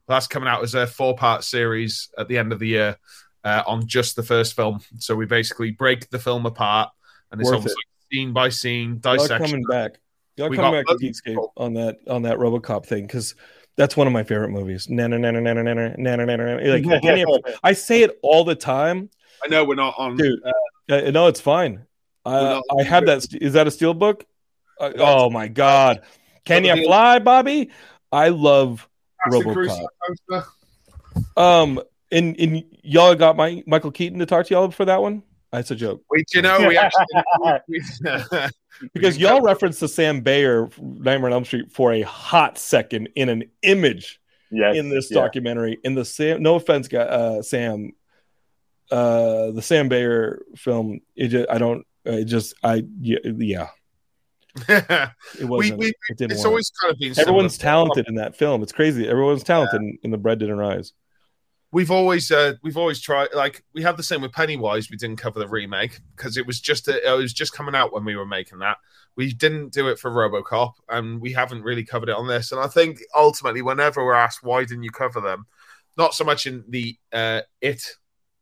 [0.07, 2.97] That's coming out as a four part series at the end of the year
[3.45, 4.79] uh, on just the first film.
[4.97, 6.89] So we basically break the film apart,
[7.31, 9.99] and it's Worth almost like scene by scene Y'all coming back.
[10.35, 13.35] Y'all We coming back to Geekscape on that on that RoboCop thing because
[13.77, 14.89] that's one of my favorite movies.
[14.89, 16.71] Nana, nana, nana, nana, nana, nana.
[16.73, 19.09] Like, can you- I say it all the time,
[19.43, 20.17] I know we're not on.
[20.17, 20.39] dude.
[20.89, 21.85] Uh, no, it's fine.
[22.25, 23.25] Uh, I have that.
[23.41, 24.25] Is that a steel book?
[24.79, 26.01] Uh, oh my god!
[26.43, 27.69] Can you fly, Bobby?
[28.11, 28.87] I love
[29.29, 29.87] Crew RoboCop.
[31.37, 31.81] Um,
[32.15, 35.23] and and y'all got my Michael Keaton to talk to y'all for that one.
[35.51, 37.05] That's a joke Wait, you know, we actually
[37.69, 37.81] we,
[38.93, 43.29] because y'all referenced the Sam Bayer Nightmare on Elm Street for a hot second in
[43.29, 44.19] an image
[44.51, 45.21] Yes, in this yeah.
[45.21, 45.79] documentary.
[45.83, 47.91] In the Sam, no offense, guy, uh, Sam,
[48.91, 51.01] uh, the Sam Bayer film.
[51.15, 51.85] It just, I don't.
[52.05, 53.67] It just, I yeah, yeah
[54.69, 56.45] it we it it's work.
[56.45, 58.61] always kind of been Everyone's talented in that film.
[58.63, 59.07] It's crazy.
[59.07, 60.93] Everyone's talented, in the bread didn't rise.
[61.75, 64.89] We've always uh, we've always tried like we have the same with Pennywise.
[64.89, 67.91] We didn't cover the remake because it was just a, it was just coming out
[67.91, 68.77] when we were making that.
[69.17, 72.53] We didn't do it for RoboCop, and we haven't really covered it on this.
[72.53, 75.47] And I think ultimately, whenever we're asked why didn't you cover them,
[75.97, 77.83] not so much in the uh, it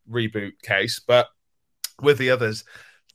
[0.08, 1.30] reboot case, but
[2.04, 2.64] with the others,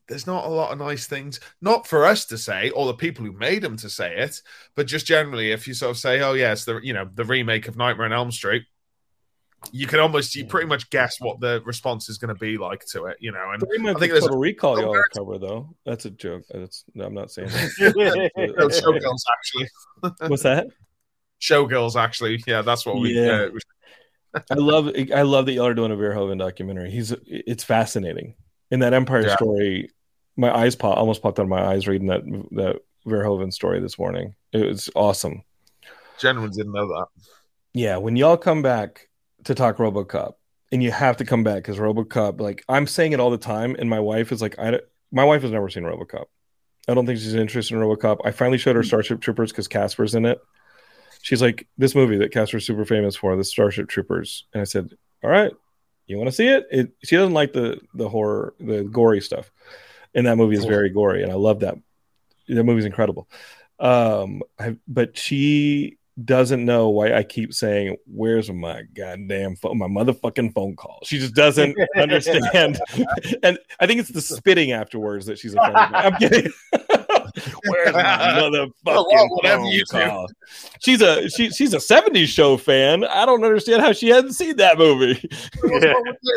[0.09, 3.25] there's not a lot of nice things, not for us to say or the people
[3.25, 4.43] who made them to say it,
[4.75, 7.69] but just generally, if you sort of say, "Oh yes, the you know the remake
[7.69, 8.65] of Nightmare on Elm Street,"
[9.73, 12.85] you can almost you pretty much guess what the response is going to be like
[12.93, 13.51] to it, you know.
[13.53, 15.75] And I think the there's Total Recall y'all cover though.
[15.85, 16.45] That's a joke.
[16.51, 18.29] That's no, I'm not saying that.
[18.57, 19.69] No, Showgirls actually,
[20.29, 20.69] What's that?
[21.41, 23.13] Showgirls actually, yeah, that's what we.
[23.13, 23.49] Yeah.
[24.35, 26.91] Uh, I love I love that y'all are doing a Verhoeven documentary.
[26.91, 28.35] He's it's fascinating.
[28.71, 29.37] In that Empire Yeah.
[29.37, 29.91] story,
[30.37, 33.99] my eyes pop almost popped out of my eyes reading that that Verhoeven story this
[33.99, 34.35] morning.
[34.53, 35.43] It was awesome.
[36.19, 37.07] Gentlemen didn't know that.
[37.75, 39.08] Yeah, when y'all come back
[39.49, 40.35] to talk RoboCop,
[40.71, 43.75] and you have to come back because RoboCop, like I'm saying it all the time,
[43.79, 46.27] and my wife is like, I don't- my wife has never seen RoboCop.
[46.87, 48.19] I don't think she's interested in RoboCop.
[48.25, 50.39] I finally showed her Starship Troopers because Casper's in it.
[51.23, 54.93] She's like, this movie that Casper's super famous for, the Starship Troopers, and I said,
[55.25, 55.53] all right,
[56.07, 56.67] you want to see it?
[56.71, 59.51] It she doesn't like the the horror, the gory stuff,
[60.15, 61.77] and that movie is very gory, and I love that.
[62.49, 63.29] That movie's incredible.
[63.81, 69.79] Um, I, but she doesn't know why I keep saying, "Where's my goddamn phone?
[69.79, 72.81] My motherfucking phone call." She just doesn't understand,
[73.43, 75.77] and I think it's the spitting afterwards that she's offended.
[75.77, 76.53] I'm kidding.
[77.67, 80.27] Where's my motherfucking phone you call?
[80.81, 83.05] She's a she, she's a '70s show fan.
[83.05, 85.23] I don't understand how she hadn't seen that movie.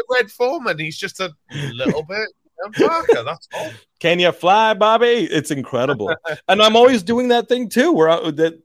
[0.09, 0.77] Red Foreman?
[0.77, 1.34] He's just a
[1.73, 2.29] little bit
[2.73, 3.23] darker.
[3.23, 3.71] That's all.
[3.99, 5.05] Can you fly, Bobby?
[5.05, 6.15] It's incredible,
[6.47, 8.59] and I'm always doing that thing too, where I, that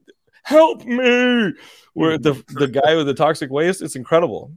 [0.47, 1.53] help me,
[1.95, 3.83] where the the guy with the toxic waste.
[3.83, 4.53] It's incredible.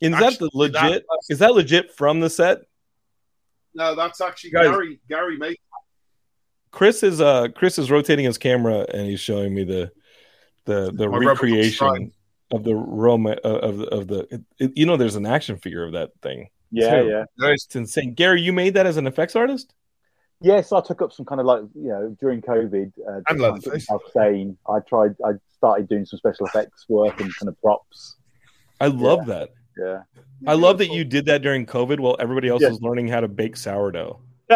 [0.00, 1.04] And is that the legit?
[1.28, 2.58] is that legit from the set?
[3.74, 5.00] No, that's actually Guys- Gary.
[5.08, 5.58] Gary made.
[6.70, 9.90] Chris is uh Chris is rotating his camera and he's showing me the
[10.64, 12.12] the the My recreation
[12.52, 15.84] of the Roma of the of the it, it- you know there's an action figure
[15.84, 16.48] of that thing.
[16.70, 17.08] Yeah, too.
[17.38, 17.50] yeah.
[17.50, 18.14] It's insane.
[18.14, 19.72] Gary, you made that as an effects artist?
[20.40, 22.92] Yes, I took up some kind of like you know during COVID.
[23.08, 23.66] Uh, And to keep Leatherface.
[23.72, 24.56] myself sane.
[24.68, 25.14] I tried.
[25.24, 28.16] I started doing some special effects work and kind of props.
[28.80, 29.50] I love that.
[29.78, 30.02] Yeah.
[30.46, 32.68] I love that you did that during COVID while everybody else Yeah.
[32.70, 34.20] was learning how to bake sourdough.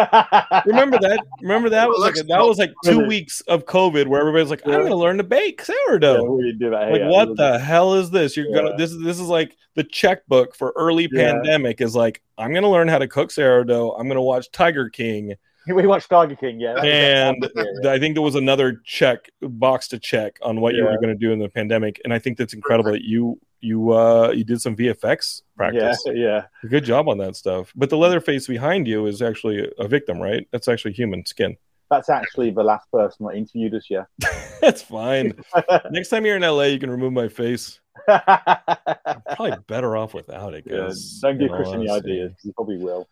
[0.65, 1.19] Remember that?
[1.41, 4.83] Remember that was like that was like two weeks of COVID where everybody's like, I'm
[4.83, 6.23] gonna learn to bake Yeah, sourdough.
[6.35, 7.09] we didn't do that Like here.
[7.09, 8.37] what the hell is this?
[8.37, 8.55] You're Yeah.
[8.61, 11.31] gonna this is this is like the checkbook for early Yeah.
[11.33, 13.93] pandemic is like I'm gonna learn how to cook sourdough.
[13.93, 15.33] I'm gonna watch Tiger King,
[15.75, 16.75] We watched Tiger King, yeah.
[16.83, 17.91] and Yeah.
[17.91, 20.91] I think there was another check box to check on what you Yeah.
[20.91, 21.99] were gonna do in the pandemic.
[22.03, 26.01] And I think that's incredible that you you uh you did some VFX practice.
[26.13, 26.45] yeah.
[26.69, 27.71] Good job on that stuff.
[27.75, 30.47] But the leather face behind you is actually a victim, right?
[30.51, 31.57] That's actually human skin.
[31.89, 33.87] That's actually the last person that interviewed us.
[33.89, 34.05] Yeah.
[34.61, 35.33] That's fine.
[35.91, 37.79] Next time you're in LA, you can remove my face.
[38.07, 40.77] I'm probably better off without it, yeah.
[40.77, 41.19] guys.
[41.19, 42.33] Don't give in Chris any ideas.
[42.43, 43.07] He probably will.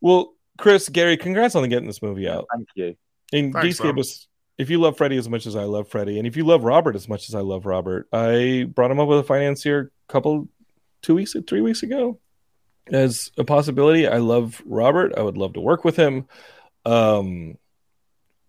[0.00, 2.46] Well, Chris, Gary, congrats on getting this movie out.
[2.54, 2.96] Thank you.
[3.32, 3.96] And Thanks, Geekscape man.
[3.96, 4.28] was
[4.58, 6.94] if you love Freddie as much as I love Freddie, and if you love Robert
[6.94, 10.48] as much as I love Robert, I brought him up with a financier a couple,
[11.00, 12.20] two weeks, three weeks ago,
[12.90, 14.06] as a possibility.
[14.06, 15.14] I love Robert.
[15.16, 16.26] I would love to work with him.
[16.84, 17.56] Um,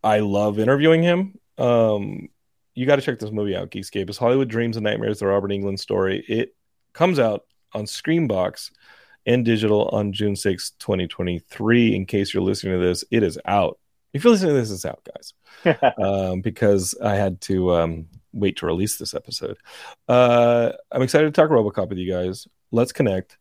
[0.03, 1.39] I love interviewing him.
[1.57, 2.29] Um,
[2.75, 4.09] you got to check this movie out, Geekscape.
[4.09, 6.23] It's Hollywood Dreams and Nightmares, the Robert Englund story.
[6.27, 6.55] It
[6.91, 8.71] comes out on Screambox
[9.25, 11.95] and digital on June 6, 2023.
[11.95, 13.79] In case you're listening to this, it is out.
[14.13, 15.07] If you're listening to this, it's out,
[15.63, 15.93] guys.
[15.97, 19.57] um, because I had to um, wait to release this episode.
[20.07, 22.47] Uh, I'm excited to talk Robocop with you guys.
[22.71, 23.37] Let's connect.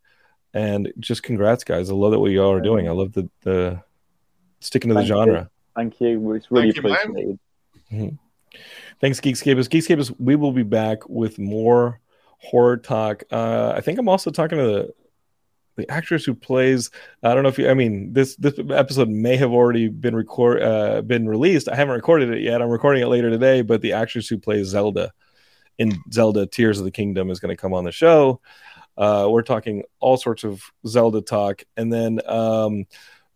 [0.54, 1.90] And just congrats, guys.
[1.90, 2.88] I love that what you all are doing.
[2.88, 3.82] I love the, the
[4.60, 5.14] sticking to the Thank you.
[5.16, 5.50] genre.
[5.74, 6.32] Thank you.
[6.32, 6.98] It's really Thank you, man.
[7.00, 7.38] appreciated.
[7.90, 8.18] Mhm.
[9.00, 9.68] Thanks, Geekscapists.
[9.68, 12.00] Geekscapists, we will be back with more
[12.38, 13.22] horror talk.
[13.30, 14.94] Uh, I think I'm also talking to the
[15.76, 16.90] the actress who plays.
[17.22, 17.68] I don't know if you.
[17.68, 21.68] I mean, this this episode may have already been record uh, been released.
[21.68, 22.60] I haven't recorded it yet.
[22.60, 23.62] I'm recording it later today.
[23.62, 25.12] But the actress who plays Zelda
[25.78, 28.40] in Zelda Tears of the Kingdom is going to come on the show.
[28.96, 32.86] Uh, we're talking all sorts of Zelda talk, and then um,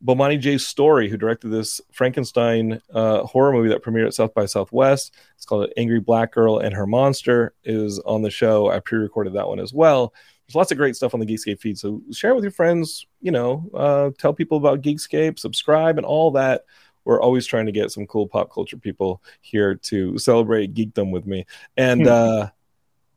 [0.04, 0.58] Bomani J.
[0.58, 5.14] Story, who directed this Frankenstein uh, horror movie that premiered at South by Southwest.
[5.36, 8.70] It's called Angry Black Girl and Her Monster, is on the show.
[8.70, 10.12] I pre-recorded that one as well.
[10.46, 13.06] There's lots of great stuff on the Geekscape feed, so share it with your friends.
[13.20, 16.64] You know, uh, tell people about Geekscape, subscribe, and all that.
[17.04, 21.24] We're always trying to get some cool pop culture people here to celebrate geekdom with
[21.26, 21.46] me.
[21.76, 22.50] And uh,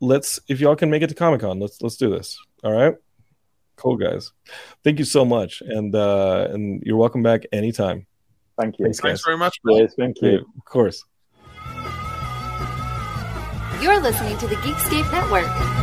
[0.00, 2.38] let's, if y'all can make it to Comic Con, let's let's do this.
[2.64, 2.96] All right,
[3.76, 4.32] cool guys.
[4.82, 8.06] Thank you so much, and uh, and you're welcome back anytime.
[8.60, 8.86] Thank you.
[8.86, 9.76] Thanks, Thanks very much, bro.
[9.76, 10.46] Yes, thank you.
[10.56, 11.04] Of course.
[13.80, 15.79] You're listening to the Geekscape Network.